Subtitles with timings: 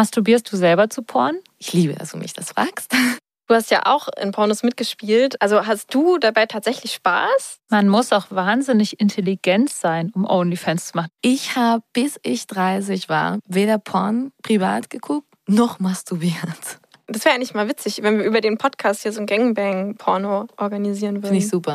[0.00, 1.36] Masturbierst du selber zu Porn?
[1.58, 2.90] Ich liebe, dass du mich das fragst.
[3.48, 5.42] Du hast ja auch in Pornos mitgespielt.
[5.42, 7.58] Also hast du dabei tatsächlich Spaß?
[7.68, 11.08] Man muss auch wahnsinnig intelligent sein, um OnlyFans zu machen.
[11.20, 16.78] Ich habe, bis ich 30 war, weder Porn privat geguckt, noch masturbiert.
[17.08, 21.16] Das wäre eigentlich mal witzig, wenn wir über den Podcast hier so ein Gangbang-Porno organisieren
[21.16, 21.24] würden.
[21.24, 21.74] Finde ich super.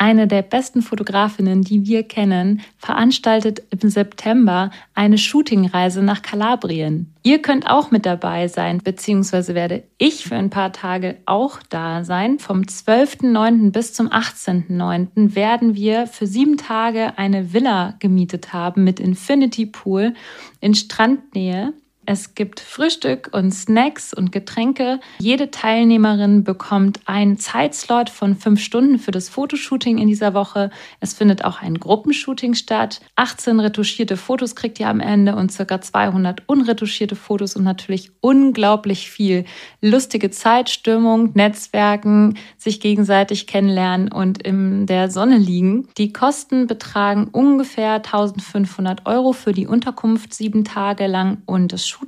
[0.00, 7.12] eine der besten Fotografinnen, die wir kennen, veranstaltet im September eine Shootingreise nach Kalabrien.
[7.22, 12.02] Ihr könnt auch mit dabei sein, beziehungsweise werde ich für ein paar Tage auch da
[12.02, 12.38] sein.
[12.38, 13.72] Vom 12.09.
[13.72, 15.34] bis zum 18.09.
[15.34, 20.14] werden wir für sieben Tage eine Villa gemietet haben mit Infinity Pool
[20.60, 21.74] in Strandnähe.
[22.12, 24.98] Es gibt Frühstück und Snacks und Getränke.
[25.20, 30.70] Jede Teilnehmerin bekommt einen Zeitslot von fünf Stunden für das Fotoshooting in dieser Woche.
[30.98, 33.00] Es findet auch ein Gruppenshooting statt.
[33.14, 39.08] 18 retuschierte Fotos kriegt ihr am Ende und circa 200 unretuschierte Fotos und natürlich unglaublich
[39.08, 39.44] viel
[39.80, 45.86] lustige Zeitstimmung, Netzwerken, sich gegenseitig kennenlernen und in der Sonne liegen.
[45.96, 51.99] Die Kosten betragen ungefähr 1500 Euro für die Unterkunft sieben Tage lang und das Shooting.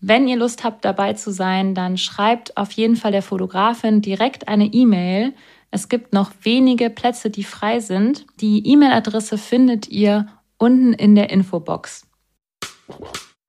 [0.00, 4.48] Wenn ihr Lust habt, dabei zu sein, dann schreibt auf jeden Fall der Fotografin direkt
[4.48, 5.34] eine E-Mail.
[5.70, 8.26] Es gibt noch wenige Plätze, die frei sind.
[8.40, 10.26] Die E-Mail-Adresse findet ihr
[10.58, 12.06] unten in der Infobox.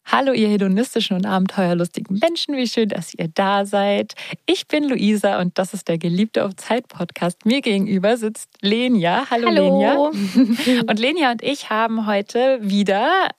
[0.05, 4.13] Hallo, ihr hedonistischen und abenteuerlustigen Menschen, wie schön, dass ihr da seid.
[4.45, 7.45] Ich bin Luisa und das ist der Geliebte auf Zeit Podcast.
[7.45, 9.25] Mir gegenüber sitzt Lenia.
[9.31, 10.11] Hallo, Hallo.
[10.11, 10.81] Lenia.
[10.87, 13.29] Und Lenia und ich haben heute wieder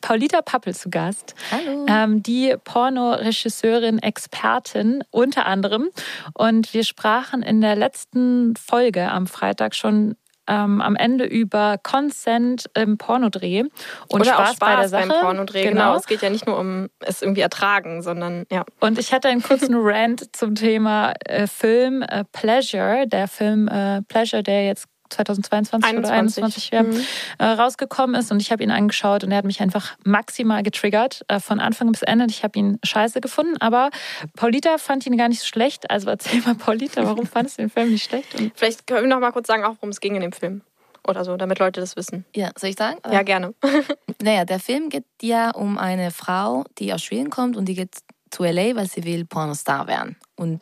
[0.00, 1.34] Paulita Pappel zu Gast.
[1.50, 1.86] Hallo.
[1.88, 5.88] Ähm, die Pornoregisseurin, Expertin unter anderem.
[6.34, 10.16] Und wir sprachen in der letzten Folge am Freitag schon
[10.48, 13.72] ähm, am Ende über Consent im Pornodreh und
[14.08, 15.08] Oder Spaß, auch Spaß bei der Sache.
[15.08, 15.62] beim Pornodreh.
[15.68, 15.94] Genau.
[15.96, 18.64] Es geht ja nicht nur um es irgendwie ertragen, sondern ja.
[18.80, 24.02] Und ich hatte einen kurzen Rant zum Thema äh, Film äh, Pleasure, der Film äh,
[24.02, 26.70] Pleasure, der jetzt 2022 oder 21.
[26.70, 27.04] 2021 ja, Mhm.
[27.38, 31.22] äh, rausgekommen ist und ich habe ihn angeschaut und er hat mich einfach maximal getriggert
[31.28, 32.26] äh, von Anfang bis Ende.
[32.28, 33.90] Ich habe ihn scheiße gefunden, aber
[34.36, 35.90] Paulita fand ihn gar nicht so schlecht.
[35.90, 38.34] Also erzähl mal, Paulita, warum fandest du den Film nicht schlecht?
[38.34, 40.62] Und Vielleicht können wir noch mal kurz sagen, auch worum es ging in dem Film.
[41.06, 42.26] Oder so, damit Leute das wissen.
[42.36, 42.98] Ja, soll ich sagen?
[43.10, 43.54] Ja, gerne.
[44.22, 47.96] Naja, der Film geht ja um eine Frau, die aus Schweden kommt und die geht
[48.30, 50.16] zu LA, weil sie will Pornostar werden.
[50.36, 50.60] Und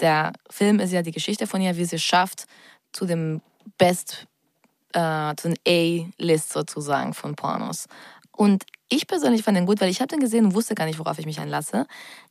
[0.00, 2.44] der Film ist ja die Geschichte von ihr, wie sie es schafft,
[2.92, 3.40] zu dem
[3.78, 4.26] Best,
[4.92, 7.86] äh, zu den A-List sozusagen von Pornos.
[8.30, 10.98] Und ich persönlich fand den gut, weil ich habe den gesehen und wusste gar nicht,
[10.98, 11.86] worauf ich mich einlasse.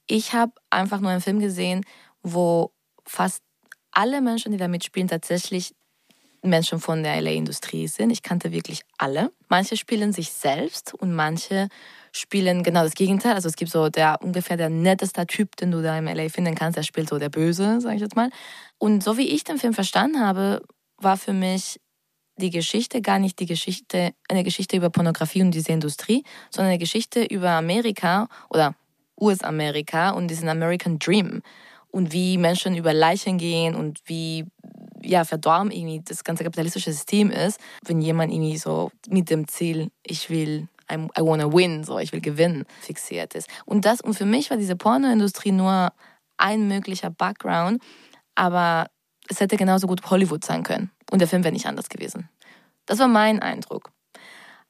[0.07, 1.85] Ich habe einfach nur einen Film gesehen,
[2.23, 2.71] wo
[3.05, 3.43] fast
[3.91, 5.73] alle Menschen, die da mitspielen, tatsächlich
[6.43, 8.09] Menschen von der LA-Industrie sind.
[8.09, 9.31] Ich kannte wirklich alle.
[9.47, 11.67] Manche spielen sich selbst und manche
[12.11, 13.33] spielen genau das Gegenteil.
[13.33, 16.55] Also es gibt so der ungefähr der netteste Typ, den du da im LA finden
[16.55, 16.77] kannst.
[16.77, 18.31] Der spielt so der Böse, sage ich jetzt mal.
[18.79, 20.63] Und so wie ich den Film verstanden habe,
[21.03, 21.79] war für mich
[22.37, 26.79] die Geschichte gar nicht die Geschichte, eine Geschichte über Pornografie und diese Industrie, sondern eine
[26.79, 28.75] Geschichte über Amerika oder
[29.19, 31.41] US-Amerika und diesen American Dream
[31.91, 34.45] und wie Menschen über Leichen gehen und wie
[35.03, 39.91] ja, verdorben irgendwie das ganze kapitalistische System ist, wenn jemand irgendwie so mit dem Ziel,
[40.03, 43.47] ich will, I'm, I wanna win, so, ich will gewinnen, fixiert ist.
[43.65, 45.91] Und das, und für mich war diese Pornoindustrie nur
[46.37, 47.81] ein möglicher Background,
[48.35, 48.87] aber
[49.27, 50.91] es hätte genauso gut Hollywood sein können.
[51.11, 52.29] Und der Film wäre nicht anders gewesen.
[52.87, 53.91] Das war mein Eindruck.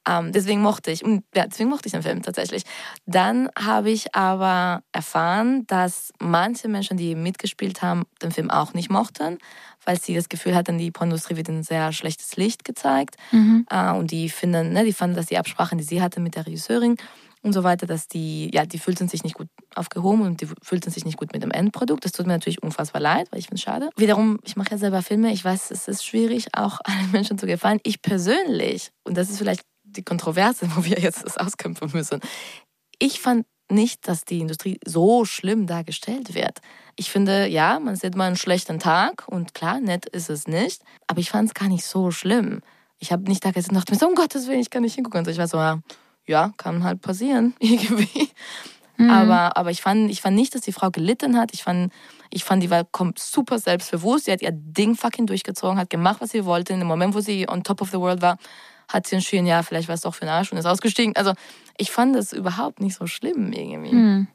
[0.06, 1.02] Ähm, deswegen mochte ich,
[1.34, 2.64] ja, deswegen mochte ich den Film tatsächlich.
[3.06, 8.90] Dann habe ich aber erfahren, dass manche Menschen, die mitgespielt haben, den Film auch nicht
[8.90, 9.38] mochten,
[9.84, 13.16] weil sie das Gefühl hatten, die Pornindustrie wird ein sehr schlechtes Licht gezeigt.
[13.70, 16.46] Äh, und die finden, ne, die fanden, dass die Absprachen, die sie hatte mit der
[16.46, 16.96] Regisseurin
[17.42, 20.90] und so weiter, dass die, ja, die fühlten sich nicht gut aufgehoben und die fühlten
[20.90, 22.04] sich nicht gut mit dem Endprodukt.
[22.04, 23.90] Das tut mir natürlich unfassbar leid, weil ich finde es schade.
[23.96, 25.32] Wiederum, ich mache ja selber Filme.
[25.32, 27.80] Ich weiß, es ist schwierig, auch allen Menschen zu gefallen.
[27.82, 32.20] Ich persönlich, und das ist vielleicht die Kontroverse, wo wir jetzt das auskämpfen müssen.
[32.98, 36.60] Ich fand nicht, dass die Industrie so schlimm dargestellt wird.
[36.94, 40.82] Ich finde, ja, man sieht mal einen schlechten Tag und klar, nett ist es nicht,
[41.06, 42.60] aber ich fand es gar nicht so schlimm.
[42.98, 44.94] Ich habe nicht da gesessen und dachte mir so, um Gottes Willen, ich kann nicht
[44.94, 45.20] hingucken.
[45.20, 45.80] Und ich war so, ja,
[46.56, 48.30] kann halt passieren, irgendwie.
[48.96, 49.10] Mhm.
[49.10, 51.52] Aber, aber ich, fand, ich fand nicht, dass die Frau gelitten hat.
[51.52, 51.92] Ich fand,
[52.30, 52.86] ich fand, die war
[53.16, 54.26] super selbstbewusst.
[54.26, 56.72] Sie hat ihr Ding fucking durchgezogen, hat gemacht, was sie wollte.
[56.72, 58.38] In dem Moment, wo sie on top of the world war,
[58.88, 61.16] hat sie entschieden, ja, vielleicht war es doch für den Arsch und ist ausgestiegen.
[61.16, 61.32] Also
[61.78, 63.94] ich fand das überhaupt nicht so schlimm irgendwie.
[63.94, 64.28] Mhm.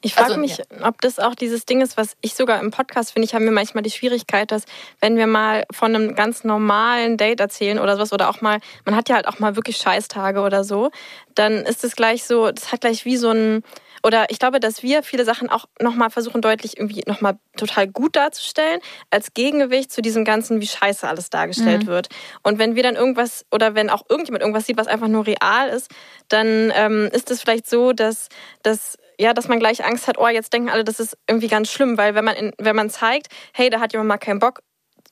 [0.00, 0.64] Ich frage also, mich, ja.
[0.82, 3.26] ob das auch dieses Ding ist, was ich sogar im Podcast finde.
[3.26, 4.64] Ich habe mir manchmal die Schwierigkeit, dass
[5.00, 8.94] wenn wir mal von einem ganz normalen Date erzählen oder sowas oder auch mal, man
[8.94, 10.90] hat ja halt auch mal wirklich Scheißtage oder so,
[11.34, 13.62] dann ist es gleich so, das hat gleich wie so ein,
[14.04, 18.14] oder ich glaube, dass wir viele Sachen auch nochmal versuchen, deutlich irgendwie nochmal total gut
[18.14, 18.80] darzustellen,
[19.10, 21.88] als Gegengewicht zu diesem ganzen, wie scheiße alles dargestellt mhm.
[21.88, 22.08] wird.
[22.44, 25.68] Und wenn wir dann irgendwas, oder wenn auch irgendjemand irgendwas sieht, was einfach nur real
[25.70, 25.90] ist,
[26.28, 28.28] dann ähm, ist es vielleicht so, dass,
[28.62, 31.70] dass ja, dass man gleich Angst hat, oh, jetzt denken alle, das ist irgendwie ganz
[31.70, 34.60] schlimm, weil wenn man, in, wenn man zeigt, hey, da hat jemand mal keinen Bock,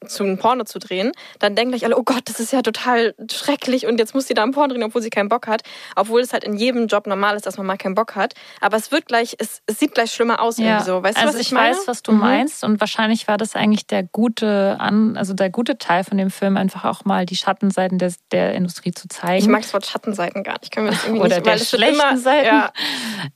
[0.06, 3.86] zum Porno zu drehen, dann denken gleich alle, oh Gott, das ist ja total schrecklich
[3.86, 5.62] und jetzt muss sie da ein Porno drehen, obwohl sie keinen Bock hat.
[5.94, 8.34] Obwohl es halt in jedem Job normal ist, dass man mal keinen Bock hat.
[8.60, 10.66] Aber es wird gleich, es, es sieht gleich schlimmer aus ja.
[10.66, 11.02] irgendwie so.
[11.02, 12.18] Weißt also du, was ich, ich weiß, was du mhm.
[12.18, 16.56] meinst und wahrscheinlich war das eigentlich der gute, also der gute Teil von dem Film,
[16.56, 19.42] einfach auch mal die Schattenseiten der, der Industrie zu zeigen.
[19.42, 20.64] Ich mag das Wort Schattenseiten gar nicht.
[20.64, 22.46] Ich kann mir das irgendwie oder nicht, der schlechten immer, Seiten.
[22.46, 22.72] Ja.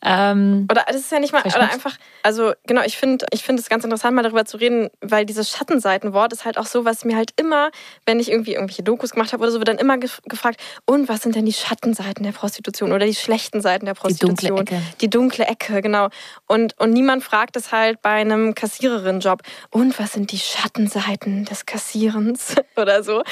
[0.03, 3.62] Ähm, oder das ist ja nicht mal, oder einfach, also genau, ich finde ich finde
[3.62, 7.05] es ganz interessant, mal darüber zu reden, weil dieses Schattenseitenwort ist halt auch so, was
[7.05, 7.70] mir halt immer,
[8.06, 11.23] wenn ich irgendwie irgendwelche Dokus gemacht habe oder so, wird dann immer gefragt, und was
[11.23, 14.37] sind denn die Schattenseiten der Prostitution oder die schlechten Seiten der Prostitution?
[14.37, 14.82] Die dunkle Ecke.
[15.00, 16.08] Die dunkle Ecke, genau.
[16.47, 19.43] Und, und niemand fragt es halt bei einem Kassiererin-Job.
[19.70, 23.23] Und was sind die Schattenseiten des Kassierens oder so?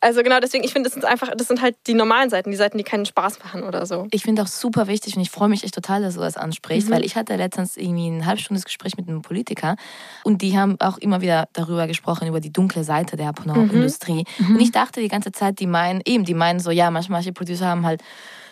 [0.00, 2.56] Also genau, deswegen, ich finde, das sind einfach, das sind halt die normalen Seiten, die
[2.56, 4.06] Seiten, die keinen Spaß machen oder so.
[4.12, 6.88] Ich finde auch super wichtig und ich freue mich echt total, dass du das ansprichst,
[6.88, 6.94] mhm.
[6.94, 9.76] weil ich hatte letztens irgendwie ein halbstundes Gespräch mit einem Politiker
[10.22, 14.24] und die haben auch immer wieder darüber gesprochen, über die dunkle Seite der Pornoindustrie.
[14.38, 14.54] Mhm.
[14.54, 17.32] Und ich dachte die ganze Zeit, die meinen, eben, die meinen so, ja, manchmal manche
[17.32, 18.00] Producer haben halt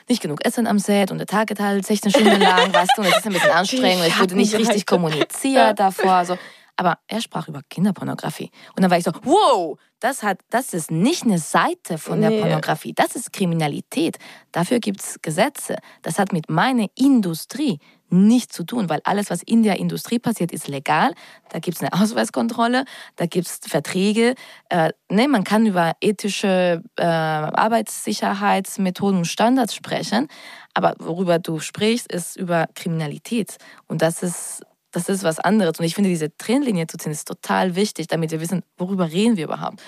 [0.09, 3.03] nicht genug Essen am Set und der Tag geht halt 16 Stunden lang, weißt du,
[3.03, 6.25] und es ist ein bisschen anstrengend es wurde nicht richtig kommuniziert davor.
[6.25, 6.39] So.
[6.77, 8.51] Aber er sprach über Kinderpornografie.
[8.77, 12.31] Und dann war ich so, wow, das, hat, das ist nicht eine Seite von der
[12.31, 12.41] nee.
[12.41, 14.19] Pornografie, das ist Kriminalität.
[14.53, 15.77] Dafür gibt es Gesetze.
[16.03, 17.79] Das hat mit meiner Industrie
[18.09, 21.15] nichts zu tun, weil alles, was in der Industrie passiert, ist legal.
[21.51, 22.85] Da gibt es eine Ausweiskontrolle,
[23.17, 24.35] da gibt es Verträge.
[24.69, 30.29] Äh, ne, man kann über ethische äh, Arbeitssicherheitsmethoden und Standards sprechen,
[30.75, 33.57] aber worüber du sprichst, ist über Kriminalität.
[33.89, 35.79] Und das ist das ist was anderes.
[35.79, 39.37] Und ich finde, diese Trennlinie zu ziehen, ist total wichtig, damit wir wissen, worüber reden
[39.37, 39.83] wir überhaupt.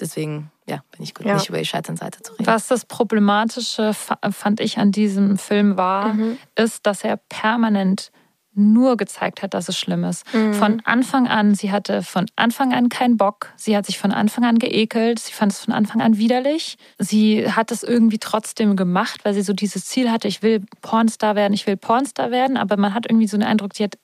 [0.00, 1.34] Deswegen, ja, bin ich gut, ja.
[1.34, 2.46] nicht über die Schattenseite zu reden.
[2.46, 6.38] Was das Problematische fand ich an diesem Film war, mhm.
[6.54, 8.12] ist, dass er permanent
[8.58, 10.24] nur gezeigt hat, dass es schlimm ist.
[10.34, 10.52] Mhm.
[10.54, 13.52] Von Anfang an, sie hatte von Anfang an keinen Bock.
[13.56, 15.20] Sie hat sich von Anfang an geekelt.
[15.20, 16.76] Sie fand es von Anfang an widerlich.
[16.98, 21.36] Sie hat es irgendwie trotzdem gemacht, weil sie so dieses Ziel hatte, ich will Pornstar
[21.36, 22.56] werden, ich will Pornstar werden.
[22.56, 23.94] Aber man hat irgendwie so den Eindruck, sie hat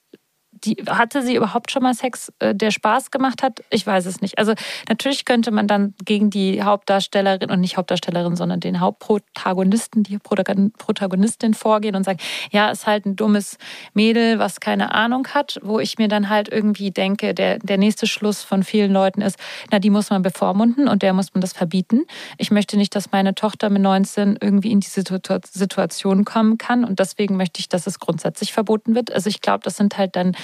[0.65, 3.63] die, hatte sie überhaupt schon mal Sex, äh, der Spaß gemacht hat?
[3.71, 4.39] Ich weiß es nicht.
[4.39, 4.55] Also
[4.89, 11.55] natürlich könnte man dann gegen die Hauptdarstellerin und nicht Hauptdarstellerin, sondern den Hauptprotagonisten, die Protagonistin
[11.55, 12.19] vorgehen und sagen,
[12.51, 13.59] ja, ist halt ein dummes
[13.93, 18.07] Mädel, was keine Ahnung hat, wo ich mir dann halt irgendwie denke, der, der nächste
[18.07, 19.39] Schluss von vielen Leuten ist,
[19.71, 22.05] na, die muss man bevormunden und der muss man das verbieten.
[22.39, 26.99] Ich möchte nicht, dass meine Tochter mit 19 irgendwie in diese Situation kommen kann und
[26.99, 29.13] deswegen möchte ich, dass es grundsätzlich verboten wird.
[29.13, 30.37] Also ich glaube, das sind halt dann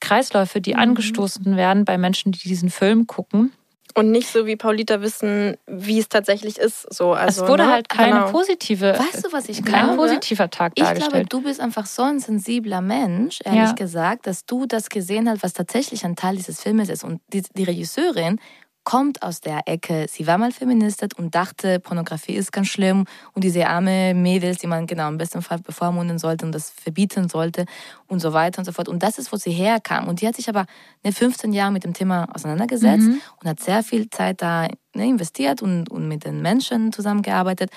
[0.00, 0.80] Kreisläufe, die mhm.
[0.80, 3.52] angestoßen werden bei Menschen, die diesen Film gucken.
[3.96, 6.82] Und nicht so wie Paulita wissen, wie es tatsächlich ist.
[6.92, 7.72] So, also, es wurde ne?
[7.72, 8.30] halt keine genau.
[8.30, 10.02] positive, weißt du, was ich kein glaube?
[10.02, 11.14] positiver Tag ich dargestellt.
[11.14, 13.72] Ich glaube, du bist einfach so ein sensibler Mensch, ehrlich ja.
[13.72, 17.04] gesagt, dass du das gesehen hast, was tatsächlich ein Teil dieses Filmes ist.
[17.04, 18.38] Und die, die Regisseurin
[18.86, 23.42] kommt aus der Ecke, sie war mal Feministin und dachte, Pornografie ist ganz schlimm und
[23.42, 27.64] diese arme Mädels, die man genau im besten Fall bevormunden sollte und das verbieten sollte
[28.06, 28.88] und so weiter und so fort.
[28.88, 30.06] Und das ist, wo sie herkam.
[30.06, 30.66] Und die hat sich aber
[31.02, 33.20] ne, 15 Jahre mit dem Thema auseinandergesetzt mhm.
[33.42, 37.70] und hat sehr viel Zeit da ne, investiert und, und mit den Menschen zusammengearbeitet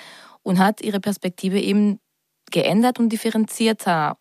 [0.44, 1.98] und hat ihre Perspektive eben
[2.52, 4.16] geändert und differenzierter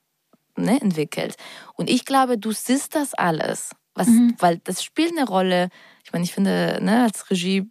[0.58, 1.36] ne, entwickelt.
[1.76, 3.70] Und ich glaube, du siehst das alles.
[3.94, 4.36] Was, mhm.
[4.40, 5.70] Weil das spielt eine Rolle,
[6.10, 7.70] ich meine, ich finde, ne, als Regie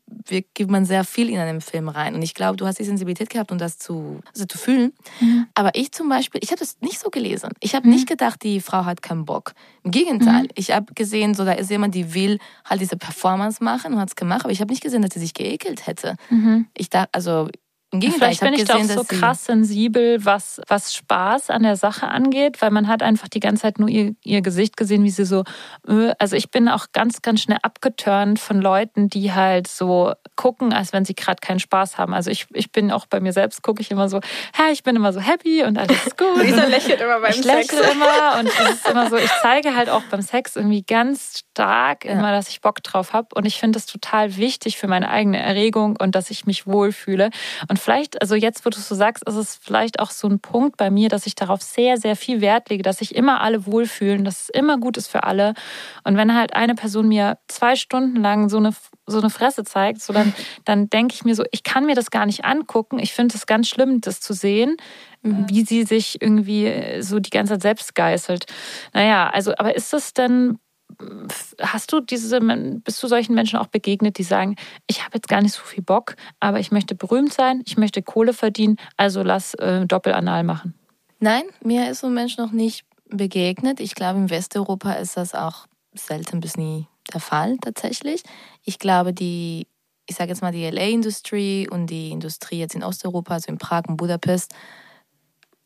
[0.54, 2.14] gibt man sehr viel in einem Film rein.
[2.14, 4.92] Und ich glaube, du hast die Sensibilität gehabt, um das zu, also zu fühlen.
[5.18, 5.46] Mhm.
[5.54, 7.50] Aber ich zum Beispiel, ich habe das nicht so gelesen.
[7.58, 7.94] Ich habe mhm.
[7.94, 9.54] nicht gedacht, die Frau hat keinen Bock.
[9.82, 10.50] Im Gegenteil, mhm.
[10.54, 14.10] ich habe gesehen, so da ist jemand, die will halt diese Performance machen und hat
[14.10, 14.44] es gemacht.
[14.44, 16.14] Aber ich habe nicht gesehen, dass sie sich geekelt hätte.
[16.30, 16.68] Mhm.
[16.76, 17.48] Ich dachte, also
[17.90, 22.06] Im Gegenteil, Vielleicht bin ich doch so krass sensibel, was, was Spaß an der Sache
[22.08, 25.24] angeht, weil man hat einfach die ganze Zeit nur ihr, ihr Gesicht gesehen, wie sie
[25.24, 25.42] so,
[25.88, 30.74] äh, also ich bin auch ganz, ganz schnell abgeturnt von Leuten, die halt so gucken,
[30.74, 32.12] als wenn sie gerade keinen Spaß haben.
[32.12, 34.20] Also ich, ich bin auch bei mir selbst, gucke ich immer so,
[34.54, 36.42] hä, ich bin immer so happy und alles ist gut.
[36.42, 37.72] Lisa lächelt immer beim ich Sex.
[37.72, 41.42] lächle immer und es ist immer so, ich zeige halt auch beim Sex irgendwie ganz
[41.52, 42.12] stark Ja.
[42.12, 45.38] immer, dass ich Bock drauf habe und ich finde das total wichtig für meine eigene
[45.38, 47.30] Erregung und dass ich mich wohlfühle.
[47.68, 50.40] Und vielleicht, also jetzt, wo du es so sagst, ist es vielleicht auch so ein
[50.40, 53.66] Punkt bei mir, dass ich darauf sehr, sehr viel Wert lege, dass sich immer alle
[53.66, 55.54] wohlfühlen, dass es immer gut ist für alle.
[56.04, 58.72] Und wenn halt eine Person mir zwei Stunden lang so eine,
[59.06, 62.10] so eine Fresse zeigt, so dann, dann denke ich mir so, ich kann mir das
[62.10, 62.98] gar nicht angucken.
[62.98, 64.76] Ich finde es ganz schlimm, das zu sehen,
[65.22, 68.46] wie sie sich irgendwie so die ganze Zeit selbst geißelt.
[68.92, 70.58] Naja, also, aber ist das denn
[71.60, 72.40] Hast du diese,
[72.84, 75.82] bist du solchen Menschen auch begegnet, die sagen, ich habe jetzt gar nicht so viel
[75.82, 80.74] Bock, aber ich möchte berühmt sein, ich möchte Kohle verdienen, also lass äh, Doppelanal machen?
[81.20, 83.80] Nein, mir ist so ein Mensch noch nicht begegnet.
[83.80, 88.22] Ich glaube, in Westeuropa ist das auch selten bis nie der Fall tatsächlich.
[88.64, 89.66] Ich glaube, die,
[90.06, 93.84] ich sage jetzt mal, die LA-Industrie und die Industrie jetzt in Osteuropa, also in Prag
[93.88, 94.54] und Budapest,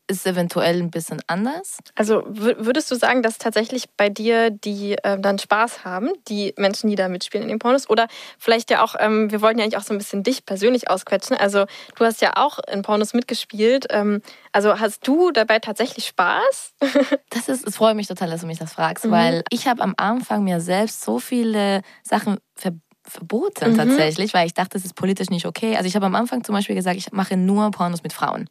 [0.07, 1.77] ist eventuell ein bisschen anders.
[1.95, 6.53] Also wür- würdest du sagen, dass tatsächlich bei dir die ähm, dann Spaß haben, die
[6.57, 7.89] Menschen, die da mitspielen in den Pornos?
[7.89, 8.07] Oder
[8.37, 11.37] vielleicht ja auch, ähm, wir wollten ja eigentlich auch so ein bisschen dich persönlich ausquetschen.
[11.37, 13.87] Also du hast ja auch in Pornos mitgespielt.
[13.91, 16.73] Ähm, also hast du dabei tatsächlich Spaß?
[17.29, 19.11] Das ist, es freut mich total, dass du mich das fragst, Mhm.
[19.11, 22.73] weil ich habe am Anfang mir selbst so viele Sachen ver
[23.05, 23.75] verboten Mhm.
[23.77, 25.75] tatsächlich, weil ich dachte, das ist politisch nicht okay.
[25.75, 28.49] Also ich habe am Anfang zum Beispiel gesagt, ich mache nur Pornos mit Frauen,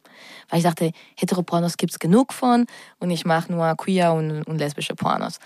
[0.49, 2.65] weil ich dachte, Heteropornos gibt es genug von
[2.99, 5.39] und ich mache nur queer und, und lesbische Pornos.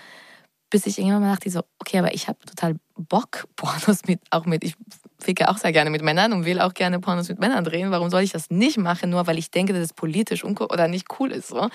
[0.70, 4.44] Bis ich irgendwann mal dachte, so, okay, aber ich habe total Bock, Pornos mit, auch
[4.44, 4.74] mit, ich
[5.18, 7.90] ficke auch sehr gerne mit Männern und will auch gerne Pornos mit Männern drehen.
[7.90, 11.06] Warum soll ich das nicht machen, nur weil ich denke, dass es politisch oder nicht
[11.18, 11.48] cool ist?
[11.48, 11.68] So?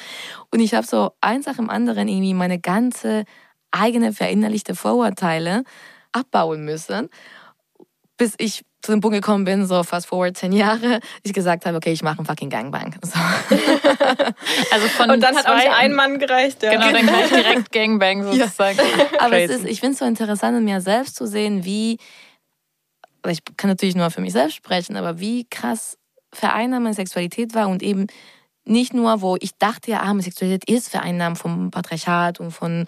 [0.52, 3.26] Und ich habe so eins nach dem anderen irgendwie meine ganze
[3.72, 5.64] eigene verinnerlichte Vorurteile
[6.14, 7.10] abbauen müssen,
[8.18, 11.78] bis ich zu dem Punkt gekommen bin, so fast forward zehn Jahre, ich gesagt habe,
[11.78, 12.96] okay, ich mache einen fucking Gangbang.
[13.02, 13.20] So.
[14.72, 16.62] Also von Und dann hat auch nicht ein Mann gereicht.
[16.64, 16.72] Ja.
[16.72, 18.80] Genau, dann gleich direkt Gangbang sozusagen.
[19.20, 21.98] Aber es ist, ich finde es so interessant, in mir selbst zu sehen, wie,
[23.28, 25.98] ich kann natürlich nur für mich selbst sprechen, aber wie krass
[26.34, 28.08] vereinnahmt meine Sexualität war und eben
[28.66, 32.86] nicht nur, wo ich dachte, ja, ah, meine Sexualität ist vereinnahmt vom Patriarchat und von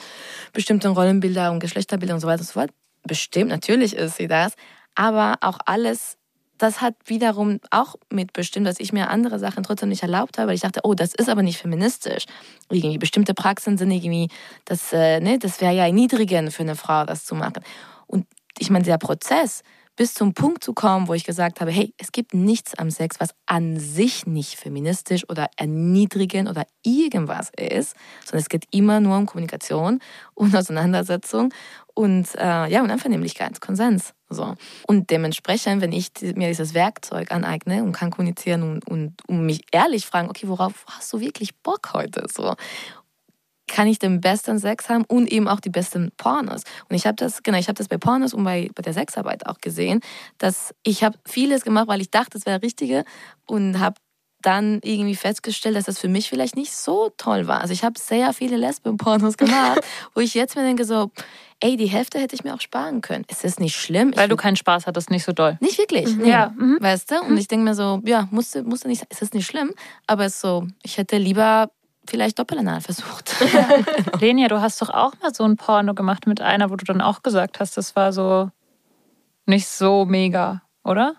[0.54, 2.72] bestimmten Rollenbildern und Geschlechterbildern und so weiter und so fort.
[3.08, 4.54] Bestimmt, natürlich ist sie das.
[4.96, 6.18] Aber auch alles,
[6.58, 10.56] das hat wiederum auch mitbestimmt, dass ich mir andere Sachen trotzdem nicht erlaubt habe, weil
[10.56, 12.26] ich dachte, oh, das ist aber nicht feministisch.
[12.70, 14.30] Irgendwie bestimmte Praxen sind irgendwie,
[14.66, 17.64] das, äh, ne, das wäre ja erniedrigend für eine Frau, das zu machen.
[18.08, 18.26] Und
[18.58, 19.62] ich meine, der Prozess,
[19.96, 23.20] bis zum Punkt zu kommen, wo ich gesagt habe, hey, es gibt nichts am Sex,
[23.20, 27.96] was an sich nicht feministisch oder erniedrigend oder irgendwas ist,
[28.26, 30.00] sondern es geht immer nur um Kommunikation
[30.34, 31.54] und Auseinandersetzung
[31.96, 34.14] und äh, ja und Einvernehmlichkeit, Konsens.
[34.30, 34.56] So.
[34.86, 39.62] Und dementsprechend, wenn ich mir dieses Werkzeug aneigne und kann kommunizieren und, und, und mich
[39.72, 42.26] ehrlich fragen, okay, worauf hast du wirklich Bock heute?
[42.32, 42.56] So
[43.68, 46.64] kann ich den besten Sex haben und eben auch die besten Pornos.
[46.90, 49.48] Und ich habe das, genau, ich habe das bei Pornos und bei, bei der Sexarbeit
[49.48, 50.02] auch gesehen,
[50.38, 53.06] dass ich habe vieles gemacht, weil ich dachte, es wäre Richtige
[53.48, 53.96] und habe
[54.46, 57.62] dann irgendwie festgestellt, dass das für mich vielleicht nicht so toll war.
[57.62, 59.82] Also ich habe sehr viele Lesben-Pornos gemacht,
[60.14, 61.12] wo ich jetzt mir denke so,
[61.60, 63.26] ey, die Hälfte hätte ich mir auch sparen können.
[63.28, 64.16] Es ist nicht schlimm.
[64.16, 65.58] Weil ich du keinen Spaß hattest, nicht so doll.
[65.62, 66.16] nicht wirklich.
[66.16, 66.30] Nee.
[66.30, 66.78] Ja, mhm.
[66.80, 67.22] Weißt du?
[67.22, 69.74] Und ich denke mir so, ja, musste, musste nicht, es ist nicht schlimm,
[70.06, 71.72] aber es ist so, ich hätte lieber
[72.08, 73.34] vielleicht Doppelanal versucht.
[74.20, 77.02] Lenia, du hast doch auch mal so ein Porno gemacht mit einer, wo du dann
[77.02, 78.52] auch gesagt hast, das war so
[79.46, 81.16] nicht so mega, oder?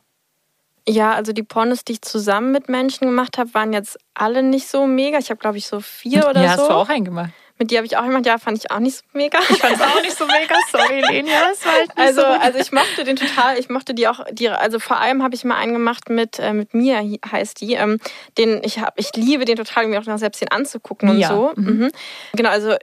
[0.88, 4.68] Ja, also die Pornos, die ich zusammen mit Menschen gemacht habe, waren jetzt alle nicht
[4.68, 5.18] so mega.
[5.18, 6.62] Ich habe, glaube ich, so vier oder ja, so.
[6.62, 7.30] hast du auch einen gemacht.
[7.58, 8.26] Mit dir habe ich auch gemacht.
[8.26, 9.38] Ja, fand ich auch nicht so mega.
[9.48, 12.26] Ich fand es auch nicht so mega, sorry, Lenia, das war halt nicht Also, so
[12.26, 12.40] gut.
[12.42, 13.58] also ich mochte den total.
[13.58, 14.20] Ich mochte die auch.
[14.30, 17.62] Die, also vor allem habe ich mal einen gemacht mit äh, mit Mia hi- heißt
[17.62, 17.72] die.
[17.72, 17.98] Ähm,
[18.36, 21.28] den ich habe, ich liebe den total, mir auch noch selbst den anzugucken und Mia,
[21.28, 21.52] so.
[21.56, 21.78] mhm.
[21.78, 21.90] Mhm.
[22.34, 22.76] Genau, also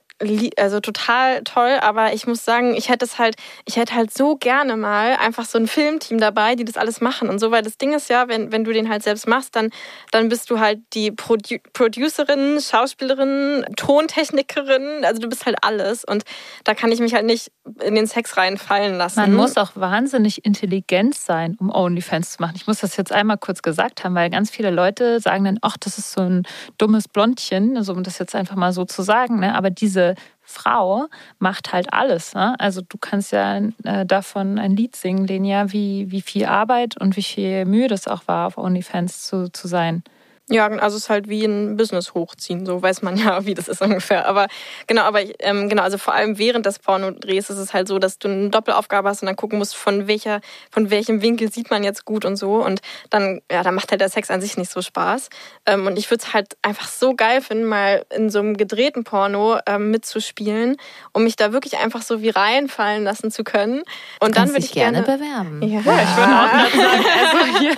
[0.58, 1.78] also total toll.
[1.82, 5.46] Aber ich muss sagen, ich hätte es halt, ich hätte halt so gerne mal einfach
[5.46, 7.52] so ein Filmteam dabei, die das alles machen und so.
[7.52, 9.70] Weil das Ding ist ja, wenn wenn du den halt selbst machst, dann
[10.12, 15.06] dann bist du halt die Produ Producerin, Schauspielerin, Tontechnikerin.
[15.06, 16.24] Also du bist halt alles und
[16.64, 17.52] da kann ich mich halt nicht
[17.82, 19.20] in den Sex reinfallen lassen.
[19.20, 22.54] Man muss auch wahnsinnig intelligent sein, um OnlyFans zu machen.
[22.56, 25.78] Ich muss das jetzt einmal kurz gesagt haben, weil ganz viele Leute sagen dann, ach,
[25.78, 26.44] das ist so ein
[26.78, 29.40] dummes Blondchen, also um das jetzt einfach mal so zu sagen.
[29.40, 29.56] Ne?
[29.56, 30.13] Aber diese
[30.44, 31.08] Frau
[31.40, 32.34] macht halt alles.
[32.34, 32.56] Ne?
[32.60, 37.16] Also du kannst ja äh, davon ein Lied singen, Lenia, wie, wie viel Arbeit und
[37.16, 40.04] wie viel Mühe das auch war, auf OnlyFans zu, zu sein.
[40.50, 43.70] Ja, also es ist halt wie ein Business hochziehen, so weiß man ja, wie das
[43.70, 44.28] ist ungefähr.
[44.28, 44.48] Aber
[44.88, 48.20] genau, aber ähm, genau, also vor allem während des Pornodrehs ist es halt so, dass
[48.20, 51.84] du eine Doppelaufgabe hast und dann gucken musst, von welcher, von welchem Winkel sieht man
[51.86, 52.56] jetzt gut und so.
[52.56, 55.30] Und dann, ja, dann macht halt der Sex an sich nicht so Spaß.
[55.66, 59.06] Ähm, und ich würde es halt einfach so geil finden, mal in so einem gedrehten
[59.06, 60.76] Porno ähm, mitzuspielen,
[61.14, 63.84] um mich da wirklich einfach so wie reinfallen lassen zu können.
[64.20, 65.62] Und dann würde ich gerne, gerne bewerben.
[65.62, 67.76] Ja, Ja, ich würde auch gerade sagen, also hier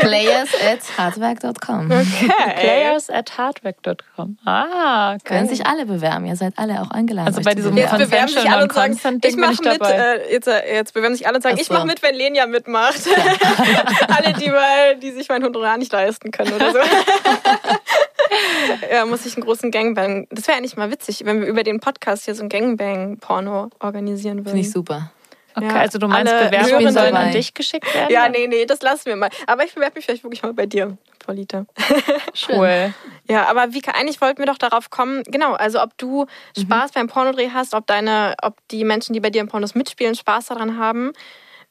[0.00, 1.99] Players at hardwerk.com.
[2.00, 2.60] Okay.
[2.60, 4.38] players at hardwerk.com.
[4.44, 5.56] Ah, Können geil.
[5.56, 6.26] sich alle bewerben.
[6.26, 7.28] Ihr seid alle auch eingeladen.
[7.28, 8.28] Also bei diesem Jetzt bewerben.
[8.28, 9.66] sich alle und sagen, ich mache mit.
[9.66, 9.92] dabei.
[9.92, 11.74] Äh, jetzt, jetzt bewerben sich alle und sagen, Ach ich so.
[11.74, 13.00] mache mit, wenn Lenia mitmacht.
[14.08, 16.78] alle, die, mal, die sich mein Honorar nicht leisten können oder so.
[18.92, 20.26] ja, muss ich einen großen Gangbang.
[20.30, 24.38] Das wäre eigentlich mal witzig, wenn wir über den Podcast hier so ein Gangbang-Porno organisieren
[24.38, 24.46] würden.
[24.48, 25.12] Finde ich super.
[25.54, 28.10] Okay, Ja, also du meinst, Bewerbungen sollen an dich geschickt werden?
[28.10, 29.30] Ja, nee, nee, das lassen wir mal.
[29.46, 31.66] Aber ich bewerbe mich vielleicht wirklich mal bei dir, Paulita.
[32.48, 32.94] Cool.
[33.28, 36.26] Ja, aber Vika, eigentlich wollten wir doch darauf kommen, genau, also ob du
[36.58, 40.14] Spaß beim Pornodreh hast, ob deine, ob die Menschen, die bei dir im Pornos mitspielen,
[40.14, 41.12] Spaß daran haben.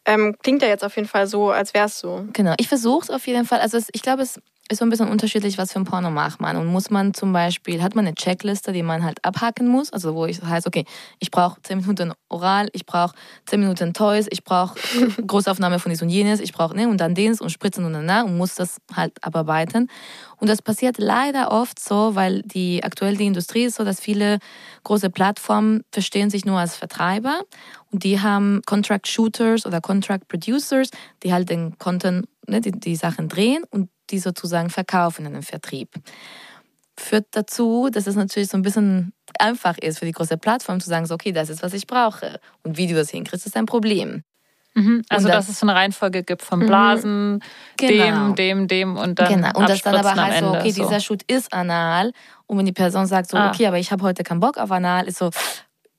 [0.05, 2.25] Ähm, klingt ja jetzt auf jeden Fall so, als wäre es so.
[2.33, 3.59] Genau, ich versuche es auf jeden Fall.
[3.59, 6.39] Also es, ich glaube, es ist so ein bisschen unterschiedlich, was für ein Porno macht
[6.39, 6.55] man.
[6.55, 10.13] Und muss man zum Beispiel, hat man eine Checkliste, die man halt abhaken muss, also
[10.13, 10.85] wo ich heißt, okay,
[11.17, 13.15] ich brauche 10 Minuten Oral, ich brauche
[13.47, 14.75] 10 Minuten Toys, ich brauche
[15.27, 18.25] Großaufnahme von dies und jenes, ich brauche, ne, und dann den und Spritzen und danach
[18.25, 19.89] und muss das halt abarbeiten.
[20.37, 24.39] Und das passiert leider oft so, weil die aktuell die Industrie ist so, dass viele
[24.83, 27.41] große Plattformen verstehen sich nur als Vertreiber
[27.91, 30.89] und die haben Contract Shooters oder Contract Producers,
[31.23, 35.43] die halt den Content, ne, die, die Sachen drehen und die sozusagen verkaufen in den
[35.43, 35.89] Vertrieb.
[36.97, 40.89] Führt dazu, dass es natürlich so ein bisschen einfach ist für die große Plattform zu
[40.89, 42.39] sagen, so, okay, das ist, was ich brauche.
[42.63, 44.23] Und wie du das hinkriegst, ist ein Problem.
[44.75, 45.03] Mhm.
[45.07, 47.41] Also, Und dass das- es so eine Reihenfolge gibt von Blasen,
[47.77, 48.33] Genau.
[48.33, 49.57] dem, dem, dem und dann genau.
[49.57, 50.83] Und das dann aber heißt so, okay, so.
[50.83, 52.11] dieser Shoot ist anal.
[52.47, 53.49] Und wenn die Person sagt so, Ah.
[53.49, 55.29] okay, aber ich habe heute keinen Bock auf anal, ist so,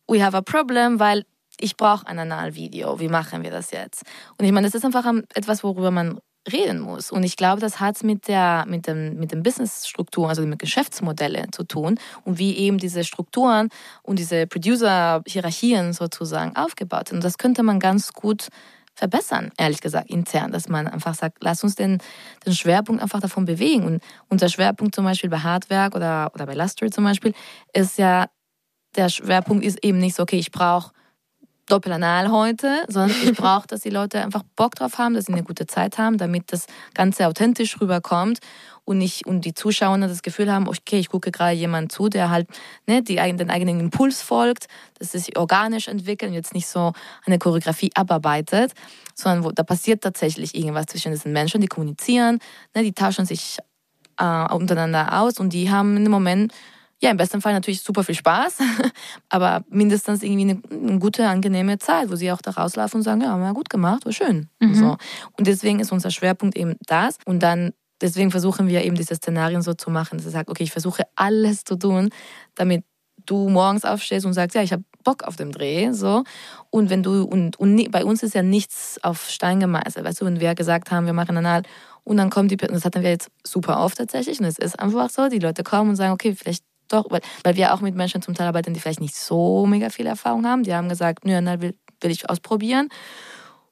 [0.07, 1.25] we have a problem, weil
[1.59, 3.01] ich brauche ein Anal-Video.
[3.01, 4.03] Wie machen wir das jetzt?
[4.39, 7.11] Und ich meine, das ist einfach etwas, worüber man reden muss.
[7.11, 11.51] Und ich glaube, das hat mit der mit dem mit den Business-Strukturen, also mit Geschäftsmodelle
[11.51, 13.69] zu tun und wie eben diese Strukturen
[14.03, 17.19] und diese Producer-Hierarchien sozusagen aufgebaut sind.
[17.19, 18.49] Und das könnte man ganz gut
[18.95, 21.99] verbessern, ehrlich gesagt, intern, dass man einfach sagt, lass uns den,
[22.45, 23.85] den Schwerpunkt einfach davon bewegen.
[23.85, 27.33] Und unser Schwerpunkt zum Beispiel bei Hardwerk oder, oder bei Luster zum Beispiel
[27.73, 28.27] ist ja,
[28.97, 30.93] der Schwerpunkt ist eben nicht so, okay, ich brauche
[31.71, 35.43] Doppelanal heute, sondern ich brauche, dass die Leute einfach Bock drauf haben, dass sie eine
[35.43, 38.41] gute Zeit haben, damit das Ganze authentisch rüberkommt
[38.85, 42.31] und nicht und die Zuschauer das Gefühl haben, okay, ich gucke gerade jemand zu, der
[42.31, 42.49] halt
[42.87, 44.67] ne, die, den eigenen Impuls folgt,
[44.99, 46.93] dass es sich organisch entwickelt und jetzt nicht so
[47.25, 48.73] eine Choreografie abarbeitet,
[49.15, 52.41] sondern wo, da passiert tatsächlich irgendwas zwischen diesen Menschen, die kommunizieren,
[52.75, 53.59] ne, die tauschen sich
[54.19, 56.53] äh, untereinander aus und die haben im Moment
[57.03, 58.59] ja, im besten Fall natürlich super viel Spaß,
[59.31, 63.23] aber mindestens irgendwie eine, eine gute, angenehme Zeit, wo sie auch da rauslaufen und sagen,
[63.23, 64.49] ja, haben wir gut gemacht, war schön.
[64.61, 64.75] Mhm.
[64.75, 64.97] So.
[65.39, 67.17] Und deswegen ist unser Schwerpunkt eben das.
[67.25, 70.65] Und dann, deswegen versuchen wir eben diese Szenarien so zu machen, dass er sagt, okay,
[70.65, 72.11] ich versuche alles zu tun,
[72.55, 72.85] damit
[73.27, 76.25] du morgens aufstehst und sagst, ja, ich habe Bock auf den Dreh, so.
[76.71, 80.27] Und wenn du, und, und bei uns ist ja nichts auf Stein gemeißelt, weißt du,
[80.27, 81.63] wenn wir gesagt haben, wir machen Anal,
[82.05, 84.79] und dann kommt die, Person- das hatten wir jetzt super oft tatsächlich, und es ist
[84.79, 87.95] einfach so, die Leute kommen und sagen, okay, vielleicht doch, weil, weil wir auch mit
[87.95, 90.63] Menschen zum Teil arbeiten, die vielleicht nicht so mega viel Erfahrung haben.
[90.63, 92.89] Die haben gesagt, nö, Anal will, will ich ausprobieren.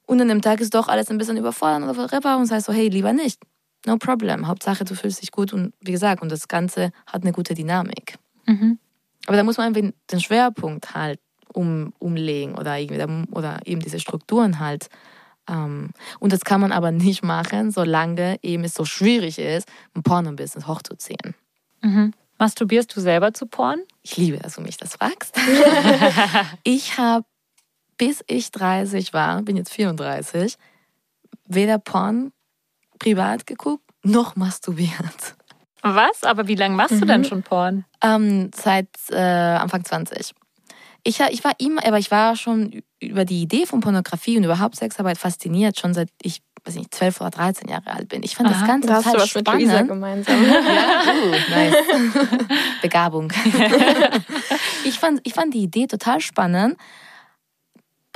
[0.05, 2.73] Und an dem Tag ist doch alles ein bisschen überfordert oder whatever und sagst so,
[2.73, 3.39] hey, lieber nicht.
[3.85, 4.47] No problem.
[4.47, 8.17] Hauptsache, du fühlst dich gut und wie gesagt, und das Ganze hat eine gute Dynamik.
[8.45, 8.79] Mhm.
[9.27, 11.19] Aber da muss man einfach den Schwerpunkt halt
[11.53, 14.87] um, umlegen oder, irgendwie, oder eben diese Strukturen halt.
[15.47, 20.03] Ähm, und das kann man aber nicht machen, solange eben es so schwierig ist, ein
[20.03, 21.35] Porno-Business hochzuziehen.
[21.81, 22.13] Mhm.
[22.39, 23.81] Masturbierst du selber zu Porn?
[24.01, 25.35] Ich liebe, dass du mich das fragst.
[26.63, 27.25] ich habe,
[27.97, 30.55] bis ich 30 war, bin jetzt 34,
[31.45, 32.31] weder Porn
[32.97, 35.35] privat geguckt, noch masturbiert.
[35.81, 36.23] Was?
[36.23, 37.85] Aber wie lange machst du denn schon Porn?
[38.01, 40.33] Ähm, seit äh, Anfang 20.
[41.03, 44.75] Ich, ich war immer, aber ich war schon über die Idee von Pornografie und überhaupt
[44.75, 48.23] Sexarbeit fasziniert, schon seit ich, weiß nicht, 12 oder 13 Jahre alt bin.
[48.23, 49.89] Ich fand Aha, das Ganze Da hast du total was mit Luisa spannend.
[49.89, 50.45] gemeinsam.
[50.45, 50.51] Ja,
[51.25, 52.47] uh, nice.
[52.81, 53.31] Begabung.
[54.85, 56.77] ich, fand, ich fand die Idee total spannend.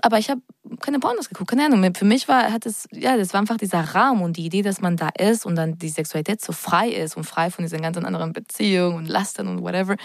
[0.01, 0.41] aber ich habe
[0.81, 1.93] keine Pornos geguckt, keine Ahnung.
[1.95, 4.81] Für mich war, hat es, ja, das war einfach dieser Raum und die Idee, dass
[4.81, 8.05] man da ist und dann die Sexualität so frei ist und frei von diesen ganzen
[8.05, 9.95] anderen Beziehungen und Lasten und whatever.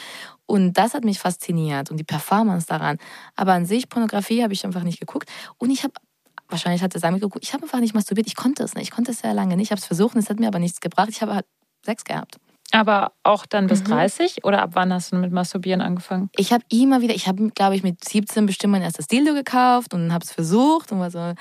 [0.46, 2.98] Und das hat mich fasziniert und die Performance daran.
[3.36, 5.28] Aber an sich, Pornografie habe ich einfach nicht geguckt.
[5.58, 5.94] Und ich habe,
[6.48, 8.26] wahrscheinlich hat es damit geguckt, ich habe einfach nicht masturbiert.
[8.26, 8.84] Ich konnte es nicht.
[8.84, 9.66] Ich konnte es sehr lange nicht.
[9.66, 11.08] Ich habe es versucht und es hat mir aber nichts gebracht.
[11.10, 11.46] Ich habe halt
[11.84, 12.36] Sex gehabt.
[12.72, 13.86] Aber auch dann bis Mhm.
[13.92, 16.28] 30 oder ab wann hast du mit Masturbieren angefangen?
[16.36, 19.94] Ich habe immer wieder, ich habe, glaube ich, mit 17 bestimmt mein erstes Dildo gekauft
[19.94, 21.32] und habe es versucht und war so,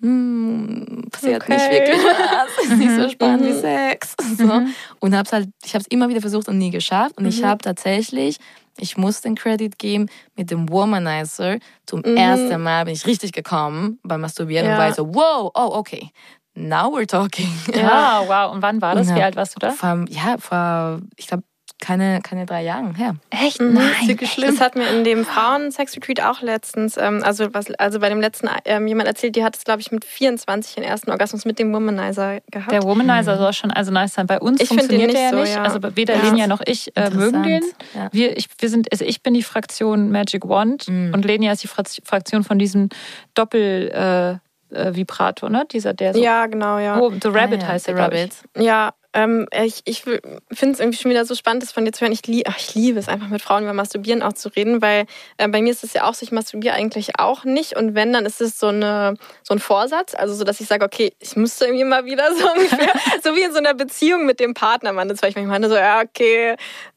[0.00, 1.52] hm, passiert Okay.
[1.54, 3.60] nicht wirklich was, ist nicht so spannend wie Mhm.
[3.60, 4.14] Sex.
[4.48, 4.62] So.
[5.00, 7.16] Und hab's halt, ich habe es immer wieder versucht und nie geschafft.
[7.18, 7.46] Und ich Mhm.
[7.46, 8.38] habe tatsächlich,
[8.78, 12.16] ich muss den Credit geben, mit dem Womanizer zum Mhm.
[12.16, 14.78] ersten Mal bin ich richtig gekommen beim Masturbieren und Ja.
[14.78, 16.10] war ich so, wow, oh, okay,
[16.54, 17.48] now we're talking.
[17.74, 18.52] Ja, wow.
[18.54, 19.14] Und wann war das?
[19.14, 19.70] Wie alt warst du da?
[19.70, 21.44] Vor, ja, vor, ich glaube,
[21.80, 23.16] keine, keine drei Jahren her.
[23.30, 23.60] Echt?
[23.60, 23.74] Mhm.
[23.74, 24.18] Nein.
[24.40, 28.48] Das hat mir in dem Frauen-Sex-Retreat auch letztens, ähm, also, was, also bei dem letzten
[28.64, 31.72] ähm, jemand erzählt, die hat es, glaube ich, mit 24 den ersten Orgasmus mit dem
[31.72, 32.72] Womanizer gehabt.
[32.72, 34.26] Der Womanizer soll schon also nice sein.
[34.26, 35.54] Bei uns Ich funktioniert der ja nicht so, nicht.
[35.54, 35.62] ja.
[35.62, 36.22] Also weder Ja.
[36.22, 37.62] Lenia noch ich äh, mögen den.
[37.94, 38.08] Ja.
[38.12, 41.12] Wir, ich, wir sind, also ich bin die Fraktion Magic Wand Mhm.
[41.14, 42.88] und Lenia ist die Fra- Fraktion von diesem
[43.34, 44.30] Doppel äh,
[44.74, 45.64] äh, Vibrator, ne?
[45.70, 46.22] Dieser, der so.
[46.22, 46.98] ja, genau, ja.
[47.00, 48.20] Oh, The Rabbit Ah, ja, heißt The der, glaub ich.
[48.20, 48.34] Rabbit.
[48.64, 50.20] Ja, ähm, ich, ich finde
[50.50, 52.12] es irgendwie schon wieder so spannend, das von dir zu hören.
[52.12, 55.06] Ich, lie ach, ich liebe es einfach mit Frauen über Masturbieren auch zu reden, weil
[55.36, 57.76] äh, bei mir ist es ja auch so, ich masturbiere eigentlich auch nicht.
[57.76, 60.14] Und wenn, dann ist es so, eine, so ein Vorsatz.
[60.14, 62.92] Also so, dass ich sage, okay, ich müsste irgendwie mal wieder so ungefähr,
[63.22, 64.92] so wie in so einer Beziehung mit dem Partner.
[64.92, 66.56] Man, das war ich manchmal so, ja, okay,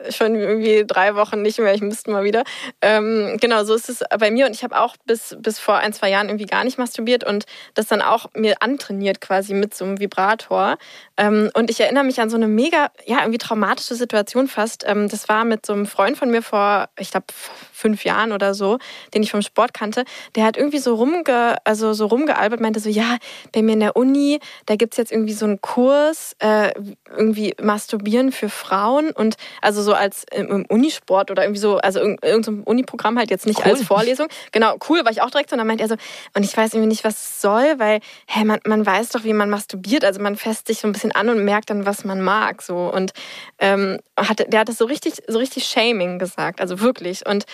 [0.09, 2.43] schon irgendwie drei Wochen nicht mehr, ich müsste mal wieder.
[2.81, 4.45] Ähm, genau, so ist es bei mir.
[4.45, 7.45] Und ich habe auch bis, bis vor ein, zwei Jahren irgendwie gar nicht masturbiert und
[7.73, 10.77] das dann auch mir antrainiert quasi mit so einem Vibrator.
[11.17, 14.83] Ähm, und ich erinnere mich an so eine mega, ja, irgendwie traumatische Situation fast.
[14.87, 17.27] Ähm, das war mit so einem Freund von mir vor, ich glaube,
[17.71, 18.79] fünf Jahren oder so,
[19.13, 20.05] den ich vom Sport kannte.
[20.35, 23.17] Der hat irgendwie so rumge, also so rumgealbert, meinte so, ja,
[23.51, 26.71] bei mir in der Uni, da gibt's jetzt irgendwie so einen Kurs, äh,
[27.15, 31.99] irgendwie Masturbieren für Frauen und also so als im, im Unisport oder irgendwie so, also
[31.99, 33.71] irg- irgendein so Uniprogramm halt jetzt nicht Cool.
[33.73, 34.27] als Vorlesung.
[34.51, 35.55] Genau, cool, war ich auch direkt so.
[35.55, 35.95] Und dann meint er so,
[36.33, 39.33] und ich weiß irgendwie nicht, was es soll, weil, hä, man, man weiß doch, wie
[39.33, 40.03] man masturbiert.
[40.05, 42.61] Also man fässt sich so ein bisschen an und merkt dann, was man mag.
[42.61, 42.91] So.
[42.91, 43.11] Und
[43.59, 47.25] ähm, hat, der hat das so richtig, so richtig Shaming gesagt, also wirklich.
[47.25, 47.45] Und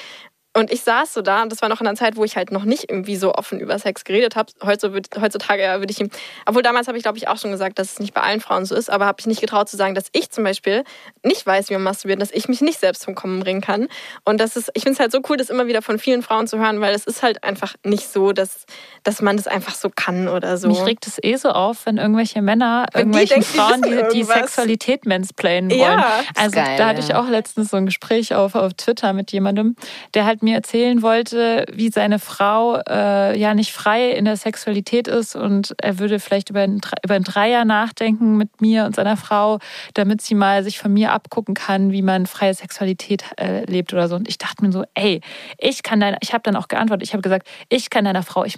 [0.58, 2.52] und ich saß so da und das war noch in einer Zeit, wo ich halt
[2.52, 4.52] noch nicht irgendwie so offen über Sex geredet habe.
[4.66, 6.10] Heutzutage ja, würde ich ihm,
[6.46, 8.66] obwohl damals habe ich glaube ich auch schon gesagt, dass es nicht bei allen Frauen
[8.66, 10.84] so ist, aber habe ich nicht getraut zu sagen, dass ich zum Beispiel
[11.24, 13.88] nicht weiß, wie man masturbiert, dass ich mich nicht selbst zum Kommen bringen kann.
[14.26, 16.48] Und das ist, ich finde es halt so cool, das immer wieder von vielen Frauen
[16.48, 18.66] zu hören, weil es ist halt einfach nicht so, dass,
[19.04, 20.68] dass man das einfach so kann oder so.
[20.68, 24.24] Mich regt es eh so auf, wenn irgendwelche Männer Wenn die Frauen die, die.
[24.24, 25.80] Sexualität mansplainen wollen.
[25.80, 26.24] Ja.
[26.36, 29.76] Also geil, da hatte ich auch letztens so ein Gespräch auf, auf Twitter mit jemandem,
[30.14, 35.08] der halt mir erzählen wollte, wie seine Frau äh, ja nicht frei in der Sexualität
[35.08, 39.18] ist und er würde vielleicht über Dre- über einen Dreier nachdenken mit mir und seiner
[39.18, 39.60] Frau,
[39.94, 44.08] damit sie mal sich von mir abgucken kann, wie man freie Sexualität äh, lebt oder
[44.08, 44.16] so.
[44.16, 45.22] Und ich dachte mir so, ey,
[45.58, 48.46] ich kann deiner, ich habe dann auch geantwortet, ich habe gesagt, ich kann deiner Frau,
[48.46, 48.56] ich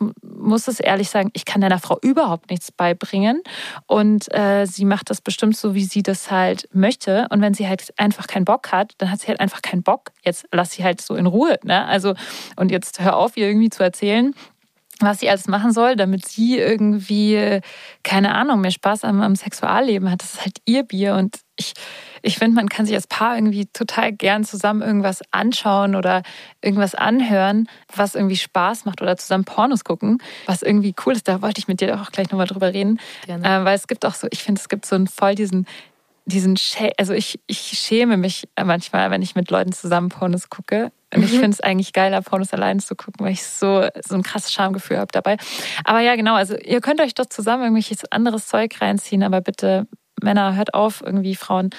[0.52, 3.42] muss es ehrlich sagen, ich kann deiner Frau überhaupt nichts beibringen
[3.88, 7.28] und äh, sie macht das bestimmt so, wie sie das halt möchte.
[7.32, 10.12] Und wenn sie halt einfach keinen Bock hat, dann hat sie halt einfach keinen Bock.
[10.24, 11.58] Jetzt lass sie halt so in Ruhe.
[11.64, 11.86] Ne?
[11.86, 12.14] Also
[12.58, 14.36] und jetzt hör auf, ihr irgendwie zu erzählen,
[15.08, 17.60] was sie alles machen soll, damit sie irgendwie,
[18.04, 20.22] keine Ahnung, mehr Spaß am, am Sexualleben hat.
[20.22, 21.16] Das ist halt ihr Bier.
[21.16, 21.74] Und ich,
[22.22, 26.24] ich finde, man kann sich als Paar irgendwie total gern zusammen irgendwas anschauen oder
[26.62, 31.28] irgendwas anhören, was irgendwie Spaß macht oder zusammen Pornos gucken, was irgendwie cool ist.
[31.28, 33.00] Da wollte ich mit dir auch gleich nochmal drüber reden.
[33.44, 35.66] Äh, weil es gibt auch so, ich finde, es gibt so einen voll diesen,
[36.26, 40.92] diesen Schä also ich, ich schäme mich manchmal, wenn ich mit Leuten zusammen Pornos gucke.
[41.14, 44.24] Und ich finde es eigentlich geiler, Pornos allein zu gucken, weil ich so, so ein
[44.24, 45.36] krasses Schamgefühl habe dabei.
[45.84, 49.88] Aber ja, genau, also ihr könnt euch doch zusammen irgendwelches anderes Zeug reinziehen, aber bitte,
[50.24, 51.70] Männer, hört auf, irgendwie Frauen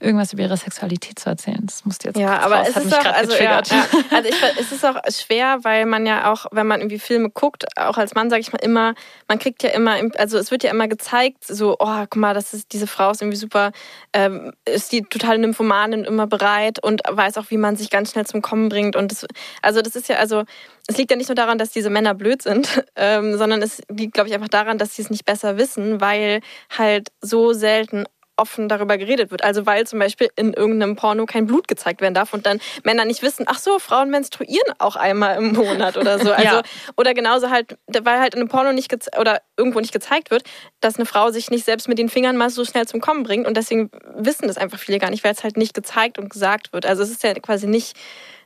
[0.00, 1.60] irgendwas über ihre Sexualität zu erzählen.
[1.64, 3.58] Das musst du jetzt Ja, aber raus, es ist auch, also, ja, ja,
[4.10, 7.64] also ich, es ist auch schwer, weil man ja auch, wenn man irgendwie Filme guckt,
[7.78, 8.94] auch als Mann sage ich mal immer,
[9.28, 12.34] man kriegt ja immer, im- also es wird ja immer gezeigt, so, oh, guck mal,
[12.34, 13.72] das ist diese Frau ist irgendwie super,
[14.12, 18.26] ähm, ist die totale Nymphomanin immer bereit und weiß auch, wie man sich ganz schnell
[18.26, 19.26] zum Kommen bringt und das,
[19.62, 20.44] also das ist ja, also
[20.88, 24.14] es liegt ja nicht nur daran, dass diese Männer blöd sind, ähm, sondern es liegt,
[24.14, 26.40] glaube ich, einfach daran, dass sie es nicht besser wissen, weil
[26.76, 28.04] halt so selten
[28.36, 29.44] offen darüber geredet wird.
[29.44, 33.04] Also weil zum Beispiel in irgendeinem Porno kein Blut gezeigt werden darf und dann Männer
[33.04, 36.32] nicht wissen, ach so, Frauen menstruieren auch einmal im Monat oder so.
[36.42, 36.62] Also, Ja.
[36.96, 40.42] Oder genauso halt, weil halt in einem Porno nicht oder irgendwo nicht gezeigt wird,
[40.80, 43.46] dass eine Frau sich nicht selbst mit den Fingern mal so schnell zum Kommen bringt
[43.46, 46.72] und deswegen wissen das einfach viele gar nicht, weil es halt nicht gezeigt und gesagt
[46.72, 46.86] wird.
[46.86, 47.96] Also es ist ja quasi nicht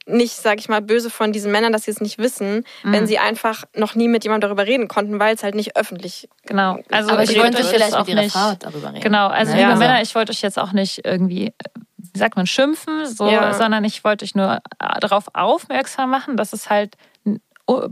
[0.06, 2.92] nicht, sag ich mal, böse von diesen Männern, dass sie es nicht wissen, Mhm.
[2.92, 6.28] wenn sie einfach noch nie mit jemandem darüber reden konnten, weil es halt nicht öffentlich.
[6.46, 6.78] Genau.
[6.90, 8.32] Also Aber ich wollte euch vielleicht auch mit nicht.
[8.32, 9.00] Frau darüber reden.
[9.00, 9.58] Genau, also Ne?
[9.58, 11.52] liebe Also- Männer, ich wollte euch jetzt auch nicht irgendwie,
[11.98, 13.52] wie sagt man, schimpfen, so, Ja.
[13.52, 16.94] sondern ich wollte euch nur äh, darauf aufmerksam machen, dass es halt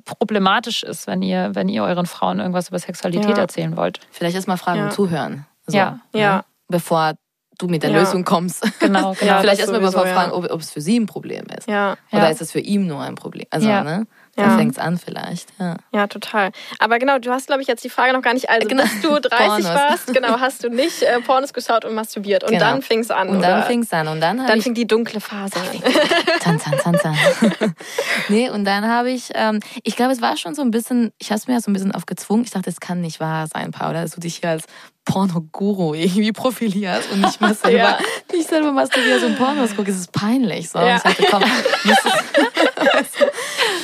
[0.05, 3.43] problematisch ist, wenn ihr, wenn ihr euren Frauen irgendwas über Sexualität Ja.
[3.43, 3.99] erzählen wollt.
[4.13, 4.85] Vielleicht erstmal fragen Ja.
[4.87, 5.47] und zuhören.
[5.67, 5.99] So, Ja.
[6.13, 6.21] ne?
[6.21, 6.45] Ja.
[6.69, 7.15] Bevor
[7.59, 8.01] du mit der Ja.
[8.01, 8.63] Lösung kommst.
[8.81, 9.15] Genau, genau.
[9.41, 9.91] Vielleicht erstmal ja.
[9.91, 11.69] fragen, ob, es für sie ein Problem ist.
[11.69, 13.47] Ja, Oder ist es für ihn nur ein Problem?
[13.51, 13.83] Also, Ja.
[13.85, 14.07] ne?
[14.37, 14.45] Ja.
[14.49, 15.49] Da fängt es an vielleicht.
[15.61, 15.77] Ja.
[15.93, 16.51] ja, total.
[16.81, 18.51] Aber genau, du hast, glaube ich, jetzt die Frage noch gar nicht.
[18.51, 18.83] Also, Genau.
[18.83, 19.65] bis du 30 Pornos.
[19.65, 22.43] warst, genau, hast du nicht äh, Pornos geschaut und masturbiert.
[22.43, 22.65] Und Genau.
[22.65, 23.29] dann fing es an.
[23.29, 24.09] Und dann fing es an.
[24.09, 25.93] Und dann dann fing die dunkle Phase an.
[26.41, 27.75] Tan, tan, tan, tan.
[28.29, 31.31] nee, und dann habe ich, ähm, ich glaube, es war schon so ein bisschen, ich
[31.31, 32.45] habe es mir ja so ein bisschen aufgezwungen.
[32.45, 34.65] Ich dachte, es kann nicht wahr sein, Paula, dass du dich hier als
[35.05, 37.99] Pornoguru irgendwie profilierst und nicht mal selber, Ja.
[38.33, 39.93] nicht selber masturbierst und Pornos guckst.
[39.93, 40.71] Es ist peinlich.
[40.71, 40.79] So.
[40.79, 40.97] Ja.
[40.97, 41.43] Ich dachte, komm,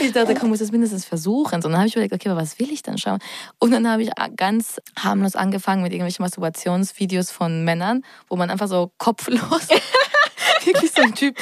[0.00, 1.60] ich dachte, komm, muss es mindestens versuchen.
[1.62, 3.18] So, und dann habe ich überlegt, okay, aber was will ich denn schauen?
[3.58, 8.68] Und dann habe ich ganz harmlos angefangen mit irgendwelchen Masturbationsvideos von Männern, wo man einfach
[8.68, 9.68] so kopflos
[10.64, 11.36] wirklich so ein Typ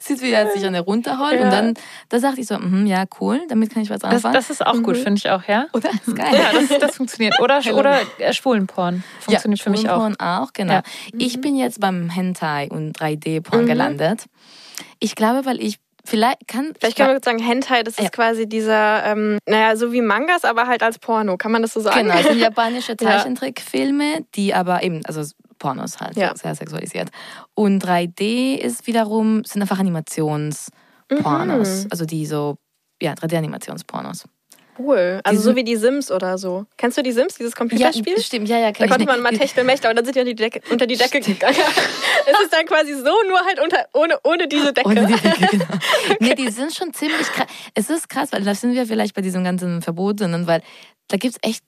[0.00, 1.34] sieht, wie er sich an der runterholt.
[1.38, 1.44] Ja.
[1.44, 1.74] Und dann
[2.08, 4.34] da sagte ich so, mhm, ja, cool, damit kann ich was Das, anfangen.
[4.34, 5.02] das ist auch gut, Mhm.
[5.02, 5.66] finde ich auch, ja.
[5.72, 5.88] Oder?
[5.90, 6.34] Das ist geil.
[6.34, 7.40] Ja, das, das funktioniert.
[7.40, 9.02] Oder, oder äh, Schwulenporn.
[9.20, 9.96] Funktioniert für mich auch.
[10.00, 10.74] Schwulenporn auch, genau.
[10.74, 10.82] Ja.
[11.16, 13.66] Ich bin jetzt beim Hentai und 3D-Porn Mhm.
[13.68, 14.26] gelandet.
[15.00, 16.72] Ich glaube, weil ich vielleicht kann.
[16.78, 18.10] Vielleicht wir kurz sagen, Hentai, das ist Ja.
[18.10, 21.36] quasi dieser, ähm, naja, so wie Mangas, aber halt als Porno.
[21.36, 22.08] Kann man das so sagen?
[22.08, 23.08] Genau, sind japanische Ja.
[23.08, 25.22] Zeichentrickfilme, die aber eben, also
[25.58, 26.34] Pornos halt, Ja.
[26.36, 27.10] sehr sexualisiert.
[27.54, 30.70] Und 3D ist wiederum, sind einfach Animationspornos.
[31.84, 31.88] Mhm.
[31.90, 32.56] Also die so,
[33.02, 34.24] ja, 3D-Animationspornos.
[34.78, 35.20] Cool.
[35.24, 36.66] Also so wie die Sims oder so.
[36.76, 38.20] Kennst du die Sims, dieses Computerspiel?
[38.20, 40.34] stimmt, ja, ja, Da kenn ich konnte man mal Techtelmächte, aber dann sind die unter
[40.34, 41.56] die Decke, unter die Decke gegangen.
[42.26, 44.88] es ist dann quasi so, nur halt unter, ohne, ohne diese Decke.
[44.88, 45.64] Ohne die Decke, genau.
[46.20, 47.46] Nee, die sind schon ziemlich krass.
[47.74, 50.62] Es ist krass, weil da sind wir vielleicht bei diesem ganzen Verbotenen, weil
[51.08, 51.64] da gibt es echt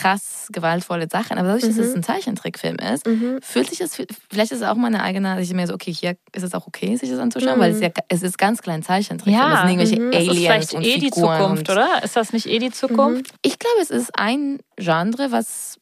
[0.00, 1.38] krass gewaltvolle Sachen.
[1.38, 3.38] Aber dadurch, dass es ein Zeichentrickfilm ist, Mhm.
[3.42, 6.16] fühlt sich das, vielleicht ist es auch meine eigene, dass ich mir so, okay, hier
[6.32, 7.60] ist es auch okay, sich das anzuschauen, Mhm.
[7.62, 9.34] weil es, ist ja, es ist ganz klein Zeichentrickfilm.
[9.38, 10.10] Ja, das sind irgendwelche mhm.
[10.12, 12.02] Das ist Aliens vielleicht und eh die Figuren Zukunft, und, oder?
[12.02, 13.32] Ist das nicht eh die Zukunft?
[13.42, 15.76] Ich glaube, es ist ein Genre, was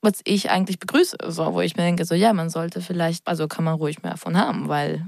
[0.00, 3.48] was ich eigentlich begrüße, so, wo ich mir denke, so ja, man sollte vielleicht, also
[3.48, 5.04] kann man ruhig mehr davon haben, weil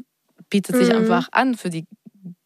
[0.51, 0.97] bietet sich Mhm.
[0.97, 1.87] einfach an für die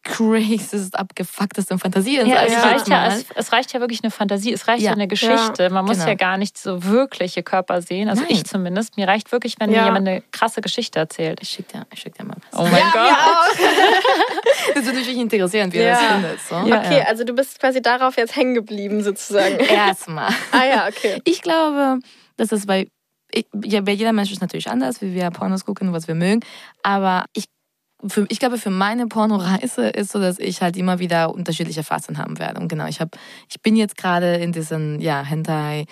[0.05, 2.27] craziest, abgefucktesten Fantasien.
[2.27, 4.83] Ja, sag es, ich reicht ja, es, es reicht ja wirklich eine Fantasie, es reicht
[4.83, 4.93] ja, Ja.
[4.93, 5.69] eine Geschichte.
[5.71, 6.09] Man muss genau.
[6.09, 8.07] ja gar nicht so wirkliche Körper sehen.
[8.07, 8.31] Also Nein.
[8.31, 8.95] ich zumindest.
[8.97, 9.81] Mir reicht wirklich, wenn Ja.
[9.81, 11.39] mir jemand eine krasse Geschichte erzählt.
[11.41, 12.59] Ich schick dir, ich schick dir mal was.
[12.59, 13.03] Oh mein ja, Gott.
[13.03, 14.73] mir auch.
[14.75, 15.95] Das würde mich interessieren, wie Ja.
[15.95, 16.49] du das findest.
[16.49, 16.55] So.
[16.55, 16.79] Ja.
[16.79, 19.57] Okay, also du bist quasi darauf jetzt hängen geblieben, sozusagen.
[19.59, 20.29] Erstmal.
[20.51, 21.21] ah ja, okay.
[21.25, 21.99] Ich glaube,
[22.37, 22.87] dass es bei,
[23.31, 26.41] ich, ja, bei jeder Mensch ist natürlich anders, wie wir Pornos gucken, was wir mögen.
[26.83, 27.45] Aber ich,
[28.07, 32.17] für, ich glaube, für meine Pornoreise ist so, dass ich halt immer wieder unterschiedliche Phasen
[32.17, 32.59] haben werde.
[32.59, 33.11] Und genau, ich habe,
[33.49, 35.85] ich bin jetzt gerade in diesen, ja, Hentai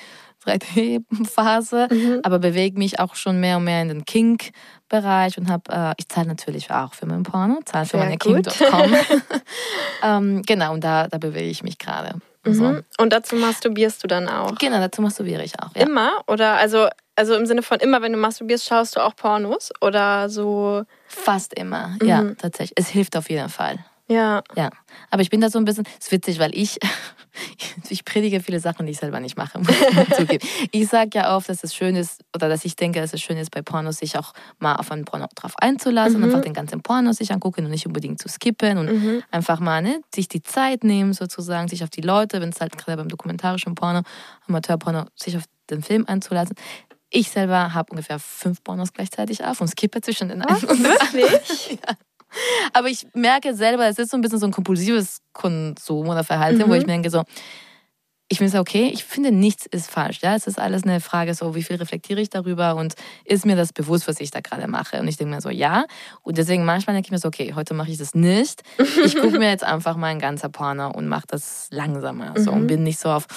[0.46, 2.20] 3D-Phase, Mhm.
[2.24, 6.08] aber bewege mich auch schon mehr und mehr in den Kink-Bereich und habe, äh, ich
[6.10, 8.18] zahle natürlich auch für mein Porno, zahle für Sehr meine.
[8.18, 8.94] Kink.com.
[10.04, 12.16] ähm, genau, und da, da bewege ich mich gerade.
[12.46, 12.64] So.
[12.64, 12.84] Mhm.
[12.98, 14.56] Und dazu masturbierst du dann auch.
[14.56, 15.74] Genau, dazu masturbiere ich auch.
[15.76, 15.84] Ja.
[15.84, 16.12] Immer?
[16.28, 19.72] Oder also, also im Sinne von immer, wenn du masturbierst, schaust du auch Pornos?
[19.80, 20.84] Oder so.
[21.14, 22.38] Fast immer, ja, Mhm.
[22.38, 22.74] tatsächlich.
[22.76, 23.80] Es hilft auf jeden Fall.
[24.10, 24.44] Ja.
[24.56, 24.70] Ja.
[25.12, 26.78] Aber ich bin da so ein bisschen, es ist witzig, weil ich,
[27.90, 30.46] ich predige viele Sachen, die ich selber nicht mache, muss ich zugeben.
[30.72, 33.38] Ich sage ja oft, dass es schön ist, oder dass ich denke, dass es schön
[33.38, 36.24] ist, bei Pornos sich auch mal auf einen Porno drauf einzulassen Mhm.
[36.24, 39.24] und einfach den ganzen Porno sich angucken und nicht unbedingt zu skippen und Mhm.
[39.32, 42.78] einfach mal ne, sich die Zeit nehmen, sozusagen, sich auf die Leute, wenn es halt
[42.78, 44.02] gerade beim dokumentarischen Porno,
[44.48, 46.56] Amateurporno, sich auf den Film einzulassen.
[47.16, 51.78] Ich selber habe ungefähr fünf Pornos gleichzeitig auf und skippe zwischen den einen und Wirklich?
[52.74, 56.68] aber ich merke selber, es ist so ein bisschen so ein kompulsives Konsum oder Verhalten,
[56.68, 57.24] wo ich mir denke so,
[58.30, 60.22] ich finde es okay, ich finde nichts ist falsch.
[60.24, 62.96] Ja, es ist alles eine Frage so, wie viel reflektiere ich darüber und
[63.26, 65.00] ist mir das bewusst, was ich da gerade mache?
[65.00, 65.86] Und ich denke mir so, ja.
[66.24, 68.64] Und deswegen manchmal denke ich mir so, okay, heute mache ich das nicht.
[69.06, 72.66] Ich gucke mir jetzt einfach mal ein ganzer Porno und mache das langsamer so und
[72.66, 73.28] bin nicht so auf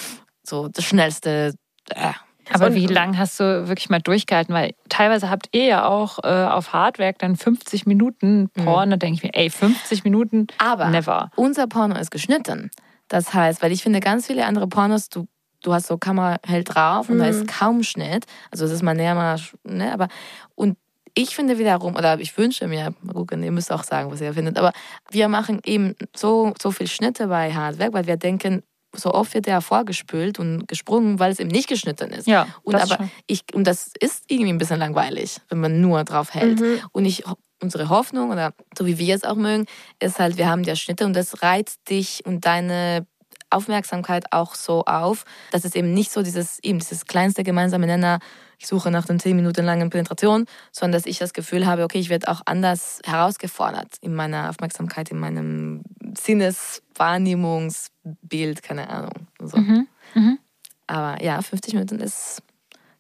[0.43, 1.53] so das schnellste.
[1.91, 2.13] Äh,
[2.53, 4.55] Aber Und- wie lange hast du wirklich mal durchgehalten?
[4.55, 8.91] Weil teilweise habt ihr ja auch äh, auf Hardwerk dann 50 Minuten Porn.
[8.91, 11.31] Da denke ich mir, ey, 50 Minuten, Aber never.
[11.37, 12.71] unser Porno ist geschnitten.
[13.09, 15.27] Das heißt, weil ich finde, ganz viele andere Pornos, du,
[15.63, 18.27] du hast so Kamera hält drauf und da ist kaum Schnitt.
[18.51, 20.09] Also es ist mal näher, mal, ne, aber
[20.55, 20.77] und
[21.19, 24.59] ich finde wiederum, oder ich wünsche mir, gucken, ihr müsst auch sagen, was ihr findet,
[24.59, 24.73] aber
[25.11, 28.63] wir machen eben so, so viel Schnitte bei Hardwerk, weil wir denken,
[28.97, 32.27] so oft wird der vorgespült und gesprungen, weil es eben nicht geschnitten ist.
[32.27, 33.11] Ja, Und das aber schon.
[33.27, 36.61] ich, und das ist irgendwie ein bisschen langweilig, wenn man nur drauf hält.
[36.61, 36.81] Mhm.
[36.93, 37.25] Und ich
[37.61, 39.67] unsere Hoffnung oder so wie wir es auch mögen,
[39.99, 43.07] ist halt, wir haben ja Schnitte und das reizt dich und deine
[43.51, 48.19] Aufmerksamkeit auch so auf, dass es eben nicht so dieses, eben dieses kleinste gemeinsame Nenner,
[48.59, 51.99] ich suche nach den zehn Minuten langen Penetration, sondern dass ich das Gefühl habe, okay,
[51.99, 55.83] ich werde auch anders herausgefordert in meiner Aufmerksamkeit, in meinem
[56.19, 59.29] Sinneswahrnehmungsbild, keine Ahnung.
[59.41, 59.59] So.
[59.59, 59.87] Mhm.
[60.15, 60.39] Mhm.
[60.87, 62.43] Aber ja, 50 Minuten ist,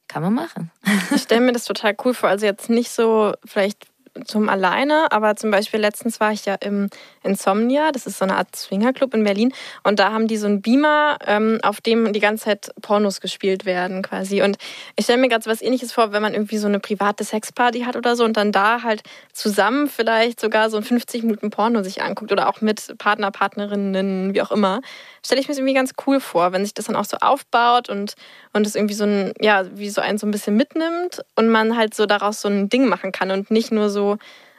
[0.09, 0.71] kann man machen.
[1.15, 2.29] Ich stelle mir das total cool vor.
[2.29, 3.87] Also jetzt nicht so vielleicht
[4.25, 6.89] zum Alleine, aber zum Beispiel letztens war ich ja im
[7.23, 9.53] Insomnia, das ist so eine Art Swingerclub in Berlin
[9.83, 13.65] und da haben die so einen Beamer, ähm, auf dem die ganze Zeit Pornos gespielt
[13.65, 14.43] werden quasi.
[14.43, 14.57] Und
[14.97, 17.83] ich stelle mir gerade so was ähnliches vor, wenn man irgendwie so eine private Sexparty
[17.83, 19.03] hat oder so und dann da halt
[19.33, 24.35] zusammen vielleicht sogar so ein 50 Minuten Porno sich anguckt oder auch mit Partner, Partnerinnen,
[24.35, 24.81] wie auch immer,
[25.25, 27.89] stelle ich mir das irgendwie ganz cool vor, wenn sich das dann auch so aufbaut
[27.89, 28.15] und
[28.57, 31.77] und es irgendwie so ein, ja, wie so einen so ein bisschen mitnimmt und man
[31.77, 34.06] halt so daraus so ein Ding machen kann und nicht nur so,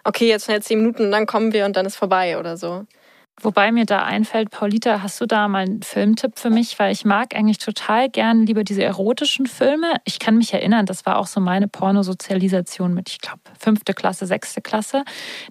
[0.04, 2.86] okay, jetzt schnell zehn Minuten und dann kommen wir und dann ist vorbei oder so.
[3.40, 6.80] Wobei mir da einfällt, Paulita, hast du da mal einen Filmtipp für mich?
[6.80, 9.94] Weil ich mag eigentlich total gern lieber diese erotischen Filme.
[10.06, 14.26] Ich kann mich erinnern, das war auch so meine Pornosozialisation mit, ich glaube, fünfte Klasse,
[14.26, 15.04] sechste Klasse.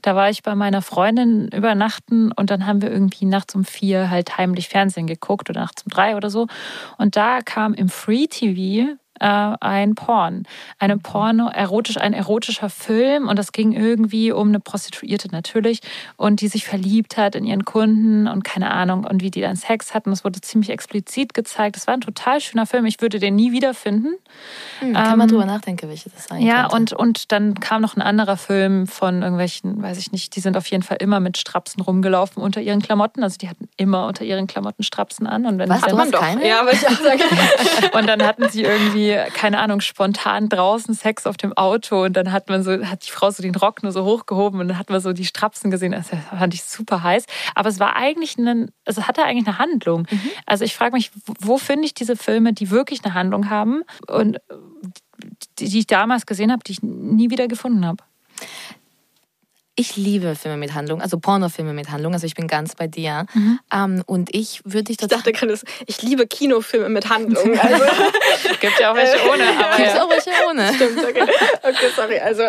[0.03, 4.11] Da war ich bei meiner Freundin übernachten und dann haben wir irgendwie nachts um vier
[4.11, 6.49] halt heimlich Fernsehen geguckt oder nachts um drei oder so.
[6.99, 10.45] Und da kam im Free TV ein Porn.
[10.79, 15.81] Eine Porno, erotisch, ein erotischer Film und das ging irgendwie um eine Prostituierte natürlich
[16.17, 19.57] und die sich verliebt hat in ihren Kunden und keine Ahnung und wie die dann
[19.57, 20.11] Sex hatten.
[20.11, 21.77] Das wurde ziemlich explizit gezeigt.
[21.77, 22.87] Das war ein total schöner Film.
[22.87, 24.15] Ich würde den nie wiederfinden.
[24.81, 27.97] Hm, kann ähm, man drüber nachdenken, welche das sein Ja, und, und dann kam noch
[27.97, 31.39] ein anderer Film von irgendwelchen, weiß ich nicht, die sind auf jeden Fall immer mit
[31.39, 33.23] Strapsen rumgelaufen unter ihren Klamotten.
[33.23, 35.47] Also die hatten immer unter ihren Klamotten Strapsen an.
[35.47, 36.47] Und wenn Was, du hast keine?
[36.47, 37.23] Ja, aber ich auch sagen.
[37.93, 42.33] und dann hatten sie irgendwie keine Ahnung, spontan draußen Sex auf dem Auto und dann
[42.33, 44.91] hat man so, hat die Frau so den Rock nur so hochgehoben und dann hat
[44.91, 45.93] man so die Strapsen gesehen.
[45.93, 47.25] Das fand ich super heiß.
[47.55, 50.07] Aber es war eigentlich ein, also hatte eigentlich eine Handlung.
[50.11, 50.31] Mhm.
[50.47, 54.39] Also ich frage mich, wo finde ich diese Filme, die wirklich eine Handlung haben und
[55.59, 58.03] die, die ich damals gesehen habe, die ich nie wieder gefunden habe
[59.79, 62.15] ich liebe Filme mit Handlung, also Pornofilme mit Handlung.
[62.15, 63.27] Also ich bin ganz bei dir.
[63.35, 63.61] Mhm.
[63.73, 67.59] Um, und ich würde dich Ich dachte gerade, ich liebe Kinofilme mit Handlung.
[67.67, 67.85] Also
[68.61, 69.45] gibt ja auch welche ohne.
[69.45, 70.05] Aber Gibt ja.
[70.05, 70.73] auch welche ohne.
[70.75, 71.27] Stimmt, okay.
[71.63, 72.19] Okay, sorry.
[72.19, 72.43] Also.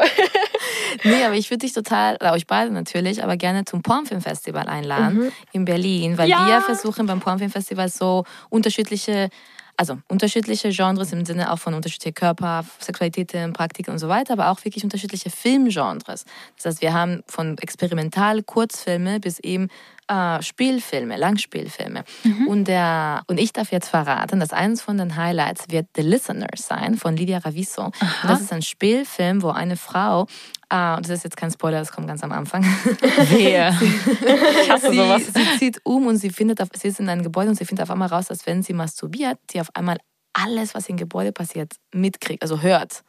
[1.04, 5.18] nee, aber ich würde dich total, oder euch beide natürlich, aber gerne zum Pornfilmfestival einladen
[5.18, 5.32] mhm.
[5.52, 6.48] in Berlin, weil ja.
[6.48, 9.30] wir versuchen beim Pornfilmfestival so unterschiedliche
[9.78, 14.50] also unterschiedliche Genres im Sinne auch von unterschiedlichen Körper, Sexualitäten, Praktiken und so weiter, aber
[14.50, 16.26] auch wirklich unterschiedliche Filmgenres.
[16.56, 19.70] Das heißt, wir haben von experimental Kurzfilme bis eben
[20.08, 22.04] äh, Spielfilme, Langspielfilme.
[22.24, 22.48] Mhm.
[22.48, 26.48] Und, der, und ich darf jetzt verraten, dass eines von den Highlights wird The Listener
[26.56, 27.92] sein von Lydia Raviso.
[28.24, 30.28] Das ist ein Spielfilm, wo eine Frau
[30.70, 32.64] Ah, das ist jetzt kein Spoiler, das kommt ganz am Anfang.
[33.30, 33.70] Wer?
[33.82, 35.24] ich hasse sie, sowas.
[35.34, 37.84] Sie zieht um und sie findet, auf, sie ist in einem Gebäude und sie findet
[37.84, 39.98] auf einmal raus, dass wenn sie masturbiert, sie auf einmal
[40.34, 43.04] alles, was im Gebäude passiert, mitkriegt, also hört.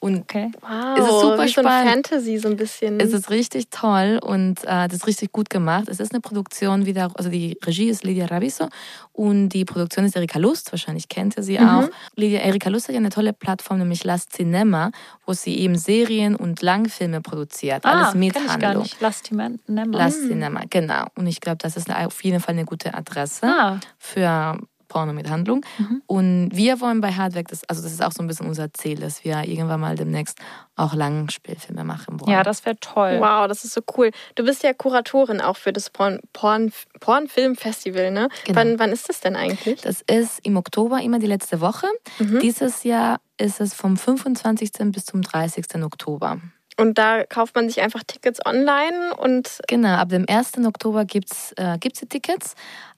[0.00, 0.52] Und okay.
[0.60, 2.06] wow, es ist super wie spannend.
[2.06, 3.00] So Fantasy so ein bisschen.
[3.00, 5.88] Es ist richtig toll und äh, das ist richtig gut gemacht.
[5.88, 8.68] Es ist eine Produktion wieder, also die Regie ist Lydia Rabiso
[9.12, 11.68] und die Produktion ist Erika Lust, wahrscheinlich kennt ihr sie mhm.
[11.68, 11.88] auch.
[12.14, 14.92] Lydia, Erika Lust hat ja eine tolle Plattform, nämlich Last Cinema,
[15.26, 17.84] wo sie eben Serien und Langfilme produziert.
[17.84, 18.54] Ah, alles mit Handlung.
[18.54, 19.00] Ich gar nicht.
[19.00, 19.56] Last Cinema.
[19.66, 20.28] Last mhm.
[20.28, 21.06] Cinema, genau.
[21.16, 23.80] Und ich glaube, das ist auf jeden Fall eine gute Adresse ah.
[23.98, 25.64] für Porno mit Handlung.
[25.78, 26.02] Mhm.
[26.06, 28.98] Und wir wollen bei Hardwerk, das, also das ist auch so ein bisschen unser Ziel,
[28.98, 30.38] dass wir irgendwann mal demnächst
[30.76, 32.30] auch Langspielfilme machen wollen.
[32.30, 33.18] Ja, das wäre toll.
[33.20, 34.10] Wow, das ist so cool.
[34.34, 38.28] Du bist ja Kuratorin auch für das Porn, Porn, Pornfilmfestival, ne?
[38.44, 38.58] Genau.
[38.58, 39.80] Wann, wann ist das denn eigentlich?
[39.82, 41.86] Das ist im Oktober, immer die letzte Woche.
[42.18, 42.40] Mhm.
[42.40, 44.72] Dieses Jahr ist es vom 25.
[44.92, 45.82] bis zum 30.
[45.82, 46.40] Oktober.
[46.78, 49.58] Und da kauft man sich einfach Tickets online und.
[49.66, 50.58] Genau, ab dem 1.
[50.64, 52.54] Oktober gibt es äh, gibt's die Tickets.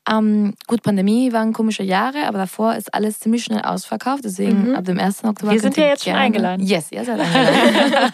[0.08, 4.24] Ähm, gut, Pandemie waren komische Jahre, aber davor ist alles ziemlich schnell ausverkauft.
[4.24, 4.74] Deswegen mhm.
[4.74, 5.24] ab dem 1.
[5.24, 5.52] Oktober.
[5.52, 6.66] Wir sind ja jetzt gerne, schon eingeladen.
[6.66, 8.12] Yes, ihr seid eingeladen.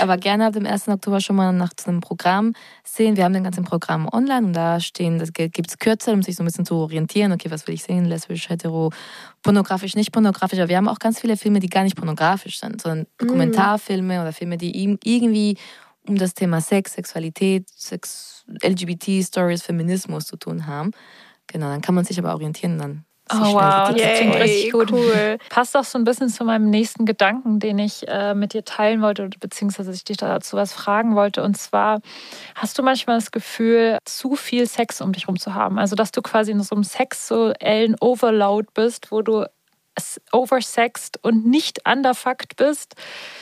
[0.00, 0.88] aber gerne ab dem 1.
[0.88, 3.16] Oktober schon mal nach einem Programm sehen.
[3.16, 6.34] Wir haben den ganzen Programm online und da stehen, das gibt es kürzer, um sich
[6.34, 7.30] so ein bisschen zu orientieren.
[7.32, 8.04] Okay, was will ich sehen?
[8.04, 8.90] Lesbisch, hetero,
[9.42, 10.58] pornografisch, nicht pornografisch.
[10.58, 13.06] Aber wir haben auch ganz viele Filme, die gar nicht pornografisch sind, sondern mhm.
[13.18, 15.56] Dokumentarfilme oder Filme, die irgendwie
[16.08, 20.90] um das Thema Sex, Sexualität, Sex, LGBT-Stories, Feminismus zu tun haben.
[21.48, 23.04] Genau, dann kann man sich aber orientieren dann.
[23.30, 24.90] Oh wow, das klingt richtig gut.
[24.90, 25.38] Cool.
[25.50, 29.02] Passt auch so ein bisschen zu meinem nächsten Gedanken, den ich äh, mit dir teilen
[29.02, 31.42] wollte, beziehungsweise ich dich dazu was fragen wollte.
[31.42, 32.00] Und zwar,
[32.54, 35.78] hast du manchmal das Gefühl, zu viel Sex um dich herum zu haben?
[35.78, 39.44] Also, dass du quasi in so einem sexuellen Overload bist, wo du
[40.32, 42.94] oversext und nicht underfucked bist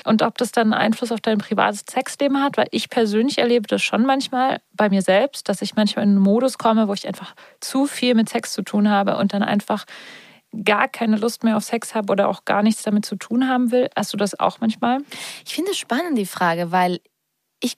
[0.05, 3.83] und ob das dann Einfluss auf dein privates Sexleben hat, weil ich persönlich erlebe das
[3.83, 7.35] schon manchmal bei mir selbst, dass ich manchmal in einen Modus komme, wo ich einfach
[7.61, 9.85] zu viel mit Sex zu tun habe und dann einfach
[10.65, 13.71] gar keine Lust mehr auf Sex habe oder auch gar nichts damit zu tun haben
[13.71, 13.91] will.
[13.95, 15.01] Hast du das auch manchmal?
[15.45, 17.01] Ich finde es spannend, die Frage, weil
[17.61, 17.77] ich,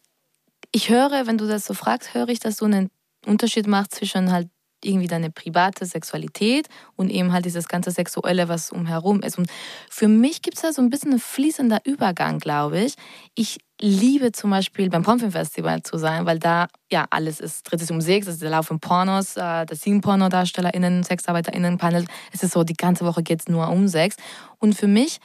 [0.72, 2.90] ich höre, wenn du das so fragst, höre ich, dass du einen
[3.26, 4.48] Unterschied machst zwischen halt
[4.84, 9.38] irgendwie deine private Sexualität und eben halt dieses ganze Sexuelle, was umherum ist.
[9.38, 9.50] Und
[9.90, 12.94] für mich gibt es da so ein bisschen ein fließender Übergang, glaube ich.
[13.34, 17.90] Ich liebe zum Beispiel beim Pomfim-Festival zu sein, weil da ja alles ist, dreht sich
[17.90, 22.04] um Sex, da laufen Pornos, äh, da sind Pornodarstellerinnen, SexarbeiterInnen, Panel.
[22.32, 24.16] Es ist so, die ganze Woche geht es nur um Sex.
[24.58, 25.18] Und für mich,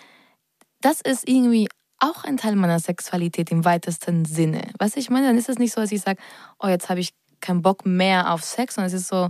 [0.81, 1.67] das ist irgendwie
[1.99, 4.69] auch ein Teil meiner Sexualität im weitesten Sinne.
[4.77, 6.21] Was ich meine, dann ist es nicht so, dass ich sage,
[6.59, 9.29] oh, jetzt habe ich keinen Bock mehr auf Sex, sondern es ist so,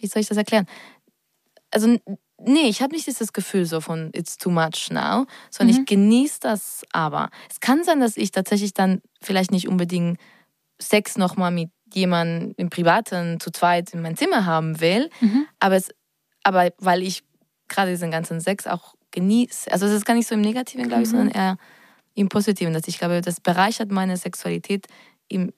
[0.00, 0.66] wie soll ich das erklären?
[1.70, 1.96] Also,
[2.38, 5.80] nee, ich habe nicht dieses Gefühl so von it's too much now, sondern mhm.
[5.80, 7.30] ich genieße das aber.
[7.50, 10.18] Es kann sein, dass ich tatsächlich dann vielleicht nicht unbedingt
[10.80, 15.46] Sex nochmal mit jemandem im Privaten zu zweit in mein Zimmer haben will, mhm.
[15.60, 15.90] aber, es,
[16.42, 17.22] aber weil ich
[17.68, 19.70] gerade diesen ganzen Sex auch genieße.
[19.70, 21.16] Also es ist gar nicht so im Negativen, glaube ich, mhm.
[21.16, 21.56] sondern eher
[22.14, 24.86] im Positiven, dass ich glaube, das bereichert meine Sexualität
[25.28, 25.52] im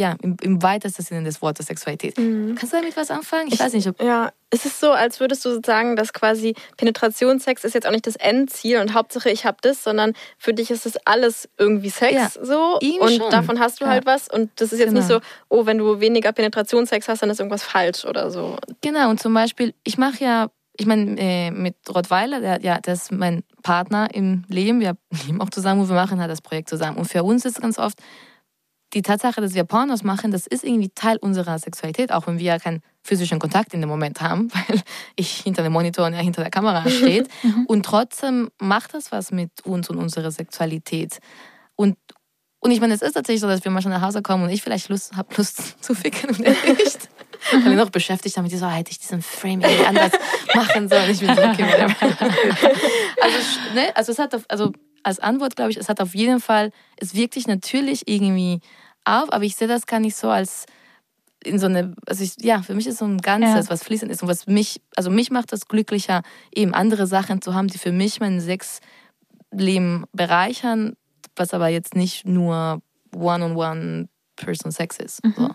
[0.00, 2.16] ja, im, im, weitesten Sinne des Wortes Sexualität.
[2.16, 2.54] Mhm.
[2.54, 3.48] Kannst du damit was anfangen?
[3.48, 4.02] Ich, ich, weiß nicht, ob.
[4.02, 8.06] Ja, es ist so, als würdest du sagen, dass quasi Penetrationssex ist jetzt auch nicht
[8.06, 12.14] das Endziel und Hauptsache ich habe das, sondern für dich ist das alles irgendwie Sex
[12.14, 13.30] ja, so und schon.
[13.30, 13.90] davon hast du ja.
[13.90, 15.00] halt was und das ist jetzt genau.
[15.00, 15.20] nicht so,
[15.50, 18.56] oh, wenn du weniger Penetrationssex hast, dann ist irgendwas falsch oder so.
[18.80, 20.48] Genau, und zum Beispiel, ich mache ja
[20.78, 24.80] ich meine, äh, mit Rottweiler, der, ja, der ist mein Partner im Leben.
[24.80, 24.96] Wir
[25.26, 26.96] leben auch zusammen und wir machen halt das Projekt zusammen.
[26.96, 28.00] Und für uns ist ganz oft
[28.92, 32.58] die Tatsache, dass wir Pornos machen, das ist irgendwie Teil unserer Sexualität, auch wenn wir
[32.58, 34.80] keinen physischen Kontakt in dem Moment haben, weil
[35.16, 37.28] ich hinter dem Monitor und er hinter der Kamera steht.
[37.42, 37.66] Mhm.
[37.66, 41.18] und trotzdem macht das was mit uns und unserer Sexualität.
[41.76, 41.96] Und,
[42.58, 44.62] und ich meine, es ist tatsächlich so, dass wir manchmal nach Hause kommen und ich
[44.62, 47.08] vielleicht Lust habe, Lust zu ficken und er nicht.
[47.42, 50.12] Ich bin noch beschäftigt damit, so hätte ich diesen Frame irgendwie anders
[50.54, 51.10] machen sollen.
[51.10, 51.64] Ich bin so, okay,
[53.22, 53.38] also,
[53.74, 54.72] ne, also es hat, also
[55.02, 58.60] als Antwort, glaube ich, es hat auf jeden Fall, es wirkt sich natürlich irgendwie
[59.04, 60.66] auf, aber ich sehe das gar nicht so als
[61.42, 63.70] in so eine, also ich, ja, für mich ist so ein Ganzes, ja.
[63.70, 66.22] was fließend ist und was mich, also mich macht das glücklicher,
[66.54, 70.96] eben andere Sachen zu haben, die für mich mein Sexleben bereichern,
[71.36, 72.82] was aber jetzt nicht nur
[73.14, 75.24] One-on-One-Person-Sex ist.
[75.24, 75.34] Mhm.
[75.36, 75.50] So.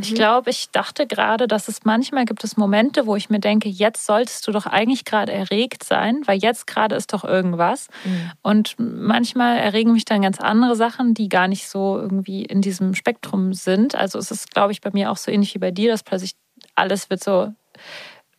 [0.00, 3.68] Ich glaube, ich dachte gerade, dass es manchmal gibt es Momente, wo ich mir denke,
[3.68, 7.88] jetzt solltest du doch eigentlich gerade erregt sein, weil jetzt gerade ist doch irgendwas.
[8.04, 8.32] Mhm.
[8.42, 12.94] Und manchmal erregen mich dann ganz andere Sachen, die gar nicht so irgendwie in diesem
[12.94, 13.94] Spektrum sind.
[13.94, 16.32] Also es ist, glaube ich, bei mir auch so ähnlich wie bei dir, dass plötzlich
[16.74, 17.52] alles wird so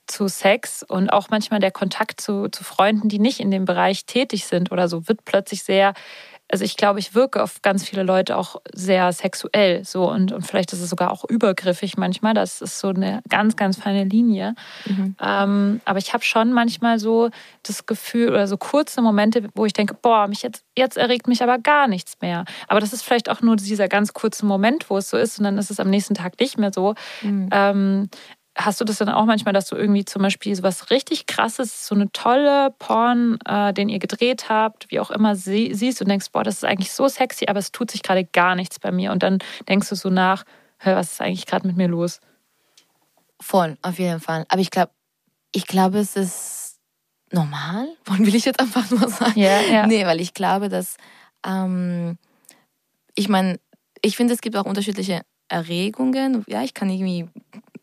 [0.07, 4.05] zu Sex und auch manchmal der Kontakt zu, zu Freunden, die nicht in dem Bereich
[4.05, 5.93] tätig sind oder so, wird plötzlich sehr
[6.51, 10.45] also ich glaube, ich wirke auf ganz viele Leute auch sehr sexuell so und, und
[10.45, 12.33] vielleicht ist es sogar auch übergriffig manchmal.
[12.33, 14.55] Das ist so eine ganz, ganz feine Linie.
[14.85, 15.15] Mhm.
[15.21, 17.29] Ähm, aber ich habe schon manchmal so
[17.63, 21.43] das Gefühl oder so kurze Momente, wo ich denke, boah, mich jetzt, jetzt erregt mich
[21.43, 22.45] aber gar nichts mehr.
[22.67, 25.45] Aber das ist vielleicht auch nur dieser ganz kurze Moment, wo es so ist und
[25.45, 26.95] dann ist es am nächsten Tag nicht mehr so.
[27.21, 27.49] Mhm.
[27.51, 28.09] Ähm,
[28.59, 31.87] Hast du das dann auch manchmal, dass du irgendwie zum Beispiel so was richtig krasses,
[31.87, 36.09] so eine tolle Porn, äh, den ihr gedreht habt, wie auch immer, sie siehst und
[36.09, 38.91] denkst, boah, das ist eigentlich so sexy, aber es tut sich gerade gar nichts bei
[38.91, 39.11] mir.
[39.13, 39.39] Und dann
[39.69, 40.43] denkst du so nach,
[40.77, 42.19] hör, was ist eigentlich gerade mit mir los?
[43.39, 44.45] Voll, auf jeden Fall.
[44.49, 44.91] Aber ich glaube,
[45.53, 46.79] ich glaube, es ist
[47.31, 47.87] normal.
[48.05, 49.39] Wollen will ich jetzt einfach nur sagen?
[49.39, 49.87] Ja, ja.
[49.87, 50.97] Nee, weil ich glaube, dass
[51.45, 52.17] ähm,
[53.15, 53.59] ich meine,
[54.01, 56.43] ich finde, es gibt auch unterschiedliche Erregungen.
[56.47, 57.27] Ja, ich kann irgendwie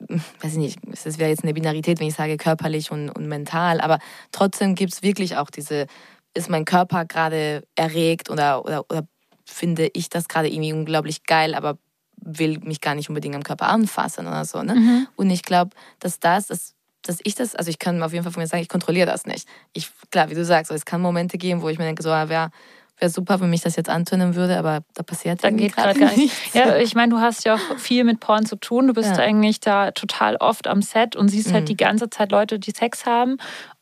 [0.09, 3.81] weiß ich nicht, es wäre jetzt eine Binarität, wenn ich sage körperlich und, und mental,
[3.81, 3.99] aber
[4.33, 5.87] trotzdem gibt es wirklich auch diese,
[6.35, 9.07] ist mein Körper gerade erregt oder, oder, oder
[9.45, 11.79] finde ich das gerade irgendwie unglaublich geil, aber
[12.17, 14.63] will mich gar nicht unbedingt am Körper anfassen oder so.
[14.63, 14.75] Ne?
[14.75, 15.09] Mhm.
[15.17, 18.33] Und ich glaube, dass das, dass, dass ich das, also ich kann auf jeden Fall
[18.33, 19.47] von mir sagen, ich kontrolliere das nicht.
[19.73, 22.29] Ich, klar, wie du sagst, es kann Momente geben, wo ich mir denke, so, ah,
[22.29, 22.51] wer
[22.99, 26.13] wäre super, wenn mich das jetzt antönen würde, aber da passiert dann geht gerade gar
[26.17, 26.55] nichts.
[26.55, 28.87] Ja, ich meine, du hast ja auch viel mit Porn zu tun.
[28.87, 29.23] Du bist ja.
[29.23, 31.67] eigentlich da total oft am Set und siehst halt mhm.
[31.67, 33.39] die ganze Zeit Leute, die Sex haben.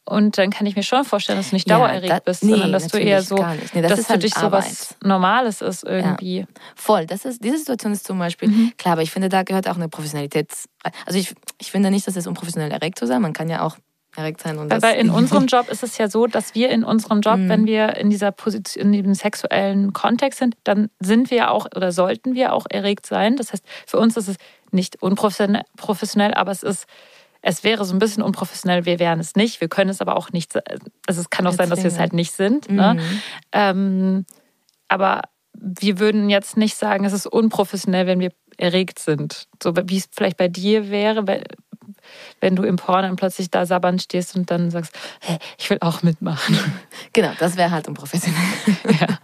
[0.06, 2.72] Und dann kann ich mir schon vorstellen, dass du nicht dauererregt ja, bist, nee, sondern
[2.72, 3.36] dass du eher so,
[3.72, 6.40] nee, das dass ist für halt dich so was Normales ist irgendwie.
[6.40, 6.46] Ja.
[6.74, 7.06] Voll.
[7.06, 8.72] Das ist, diese Situation ist zum Beispiel, mhm.
[8.76, 10.52] klar, aber ich finde, da gehört auch eine Professionalität.
[11.06, 13.22] Also ich, ich finde nicht, dass es unprofessionell erregt zu sein.
[13.22, 13.78] Man kann ja auch
[14.16, 14.58] erregt sein.
[14.58, 17.48] Und Weil in unserem Job ist es ja so, dass wir in unserem Job, mhm.
[17.48, 21.92] wenn wir in dieser Position, in diesem sexuellen Kontext sind, dann sind wir auch oder
[21.92, 23.36] sollten wir auch erregt sein.
[23.36, 24.36] Das heißt, für uns ist es
[24.70, 26.86] nicht unprofessionell, aber es ist
[27.46, 29.60] es wäre so ein bisschen unprofessionell, wir wären es nicht.
[29.60, 30.56] Wir können es aber auch nicht,
[31.06, 32.70] also es kann auch sein, dass wir es halt nicht sind.
[32.70, 32.94] Ne?
[32.94, 33.20] Mhm.
[33.52, 34.26] Ähm,
[34.88, 39.46] aber wir würden jetzt nicht sagen, es ist unprofessionell, wenn wir erregt sind.
[39.62, 41.26] So wie es vielleicht bei dir wäre,
[42.40, 45.78] wenn du im Porn dann plötzlich da sabbernd stehst und dann sagst, hey, ich will
[45.80, 46.58] auch mitmachen.
[47.12, 48.40] Genau, das wäre halt unprofessionell.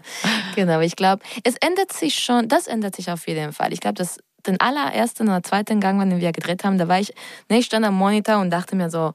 [0.57, 3.73] Genau, aber ich glaube, es ändert sich schon, das ändert sich auf jeden Fall.
[3.73, 7.15] Ich glaube, dass den allerersten oder zweiten Gang, den wir gedreht haben, da war ich,
[7.49, 9.13] ne, ich stand am Monitor und dachte mir so,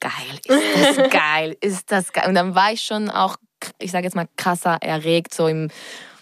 [0.00, 2.28] geil, ist das geil, ist das geil.
[2.28, 3.36] Und dann war ich schon auch,
[3.78, 5.70] ich sage jetzt mal, krasser erregt, so im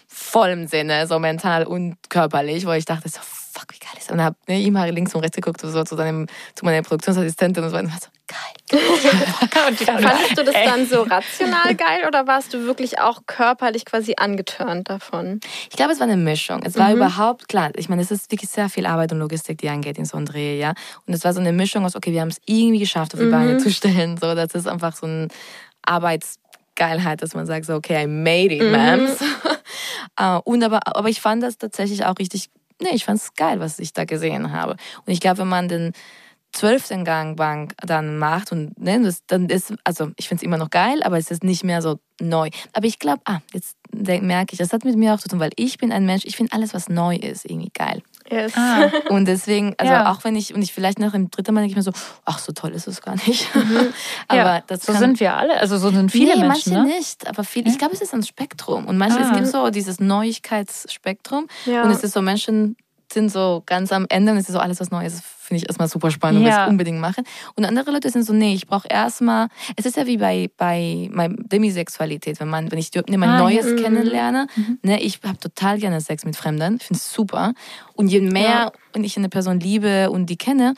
[0.07, 3.19] vollen Sinne, so mental und körperlich, wo ich dachte so,
[3.53, 4.15] fuck, wie geil ist das?
[4.15, 7.69] Und habe ne, immer links und rechts geguckt, so zu, seinem, zu meiner Produktionsassistentin und
[7.69, 8.79] so, und war so, geil.
[9.69, 13.85] und Fandest du das ey, dann so rational geil oder warst du wirklich auch körperlich
[13.85, 15.39] quasi angetörnt davon?
[15.69, 16.61] Ich glaube, es war eine Mischung.
[16.63, 19.69] Es war überhaupt, klar, ich meine, es ist wirklich sehr viel Arbeit und Logistik, die
[19.69, 20.73] angeht in so einem Dreh, ja.
[21.05, 23.27] Und es war so eine Mischung aus, okay, wir haben es irgendwie geschafft, auf die
[23.27, 24.17] Beine zu stellen.
[24.17, 25.27] So, das ist einfach so ein
[25.83, 29.09] Arbeitsgeilheit, dass man sagt, so, okay, I made it, man.
[30.15, 32.51] Äh, und aber, aber ich fand das tatsächlich auch richtig,
[32.83, 34.73] nee, ich fand es geil, was ich da gesehen habe.
[35.05, 35.93] Und ich glaube, wenn man den
[36.53, 40.57] zwölften Gang Bank dann macht und ne, das, dann ist, also ich finde es immer
[40.57, 42.49] noch geil, aber es ist nicht mehr so neu.
[42.73, 45.51] Aber ich glaube, ah, jetzt merke ich, das hat mit mir auch zu tun, weil
[45.55, 48.01] ich bin ein Mensch, ich finde alles, was neu ist, irgendwie geil.
[48.29, 48.53] Yes.
[48.55, 50.11] Ah, Und deswegen, also Ja.
[50.11, 51.91] auch wenn ich, und ich vielleicht nach dem dritten Mal denke ich mir so,
[52.25, 53.47] ach, so toll ist es gar nicht.
[54.27, 55.57] aber ja, das so kann, sind wir alle.
[55.59, 56.73] Also so sind viele nee, Menschen.
[56.73, 56.95] manche Ne?
[56.97, 58.85] nicht, aber viel, ich glaube, es ist ein Spektrum.
[58.85, 59.29] Und manche, Ah.
[59.29, 61.47] es gibt so dieses Neuigkeitsspektrum.
[61.65, 61.83] Ja.
[61.83, 62.75] Und es ist so, Menschen
[63.13, 65.21] sind so ganz am Ende und es ist so alles was Neues.
[65.21, 66.63] Finde ich erstmal super spannend und will Ja.
[66.65, 67.23] es unbedingt machen.
[67.55, 71.09] Und andere Leute sind so, nee, ich brauche erstmal, es ist ja wie bei, bei,
[71.13, 73.75] bei Demisexualität, wenn man, wenn ich jemand Ah, Neues ja.
[73.75, 74.47] kennenlerne,
[74.83, 77.53] ne, ich habe total gerne Sex mit Fremden, ich finde es super.
[77.93, 78.71] Und je mehr Ja.
[78.95, 80.73] und ich eine Person liebe und die kenne,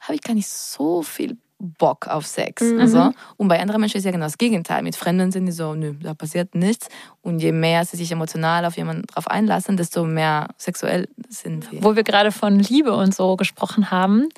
[0.00, 2.62] habe ich gar nicht so viel Bock auf Sex.
[2.62, 2.80] Mhm.
[2.80, 4.82] Also, und bei anderen Menschen ist ja genau das Gegenteil.
[4.82, 6.88] Mit Fremden sind die so, nö, da passiert nichts.
[7.22, 11.82] Und je mehr sie sich emotional auf jemanden drauf einlassen, desto mehr sexuell sind sie.
[11.82, 14.28] Wo wir gerade von Liebe und so gesprochen haben,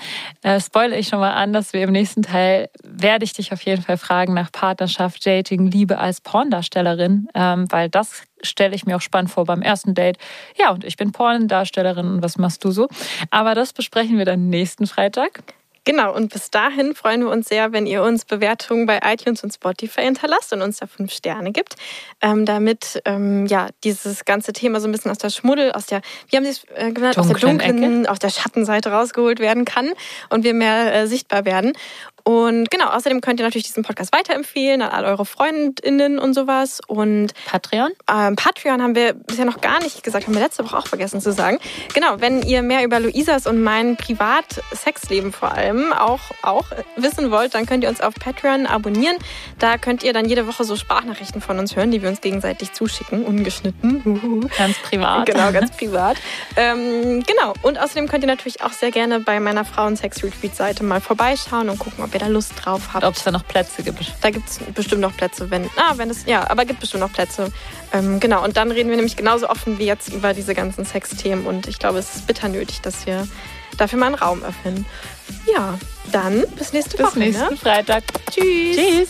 [0.42, 3.62] äh, spoilere ich schon mal an, dass wir im nächsten Teil werde ich dich auf
[3.62, 8.96] jeden Fall fragen nach Partnerschaft, Dating, Liebe als Porndarstellerin, ähm, weil das stelle ich mir
[8.96, 10.16] auch spannend vor beim ersten Date.
[10.58, 12.88] Ja, und ich bin Porndarstellerin und was machst du so?
[13.30, 15.42] Aber das besprechen wir dann nächsten Freitag.
[15.84, 19.52] Genau, und bis dahin freuen wir uns sehr, wenn ihr uns Bewertungen bei iTunes und
[19.52, 21.76] Spotify hinterlasst und uns da fünf Sterne gibt,
[22.20, 26.02] ähm, damit ähm, ja dieses ganze Thema so ein bisschen aus der Schmuddel, aus der,
[26.28, 29.64] wie haben Sie es äh, genannt, aus der Dunklen dunklen, aus der Schattenseite rausgeholt werden
[29.64, 29.90] kann
[30.28, 31.72] und wir mehr äh, sichtbar werden.
[32.24, 36.80] Und genau, außerdem könnt ihr natürlich diesen Podcast weiterempfehlen an all eure FreundInnen und sowas.
[36.86, 37.90] Und Patreon?
[38.10, 41.20] ähm, Patreon haben wir bisher noch gar nicht gesagt, haben wir letzte Woche auch vergessen
[41.20, 41.58] zu sagen.
[41.94, 46.66] Genau, wenn ihr mehr über Luisas und mein Privat-Sexleben vor allem auch, auch
[46.96, 49.16] wissen wollt, dann könnt ihr uns auf Patreon abonnieren.
[49.58, 52.72] Da könnt ihr dann jede Woche so Sprachnachrichten von uns hören, die wir uns gegenseitig
[52.72, 54.50] zuschicken, ungeschnitten.
[54.58, 55.26] Ganz privat.
[55.26, 56.16] Genau, ganz privat.
[56.56, 57.54] ähm, genau.
[57.62, 62.04] Und außerdem könnt ihr natürlich auch sehr gerne bei meiner Frauen-Sex-Retreat-Seite mal vorbeischauen und gucken,
[62.04, 63.04] ob ihr da Lust drauf habt.
[63.04, 64.12] Ob es da noch Plätze gibt.
[64.20, 65.66] Da gibt es bestimmt noch Plätze, wenn.
[65.76, 66.26] Ah, wenn es.
[66.26, 67.52] Ja, aber gibt bestimmt noch Plätze.
[67.92, 71.46] Ähm, genau, und dann reden wir nämlich genauso offen wie jetzt über diese ganzen Sexthemen.
[71.46, 73.26] Und ich glaube, es ist bitter nötig, dass wir
[73.76, 74.86] dafür mal einen Raum öffnen.
[75.52, 75.78] Ja,
[76.12, 77.18] dann bis nächste Bis Woche.
[77.18, 77.56] nächsten Ne?
[77.56, 78.04] Freitag.
[78.30, 78.76] Tschüss.
[78.76, 79.08] Tschüss.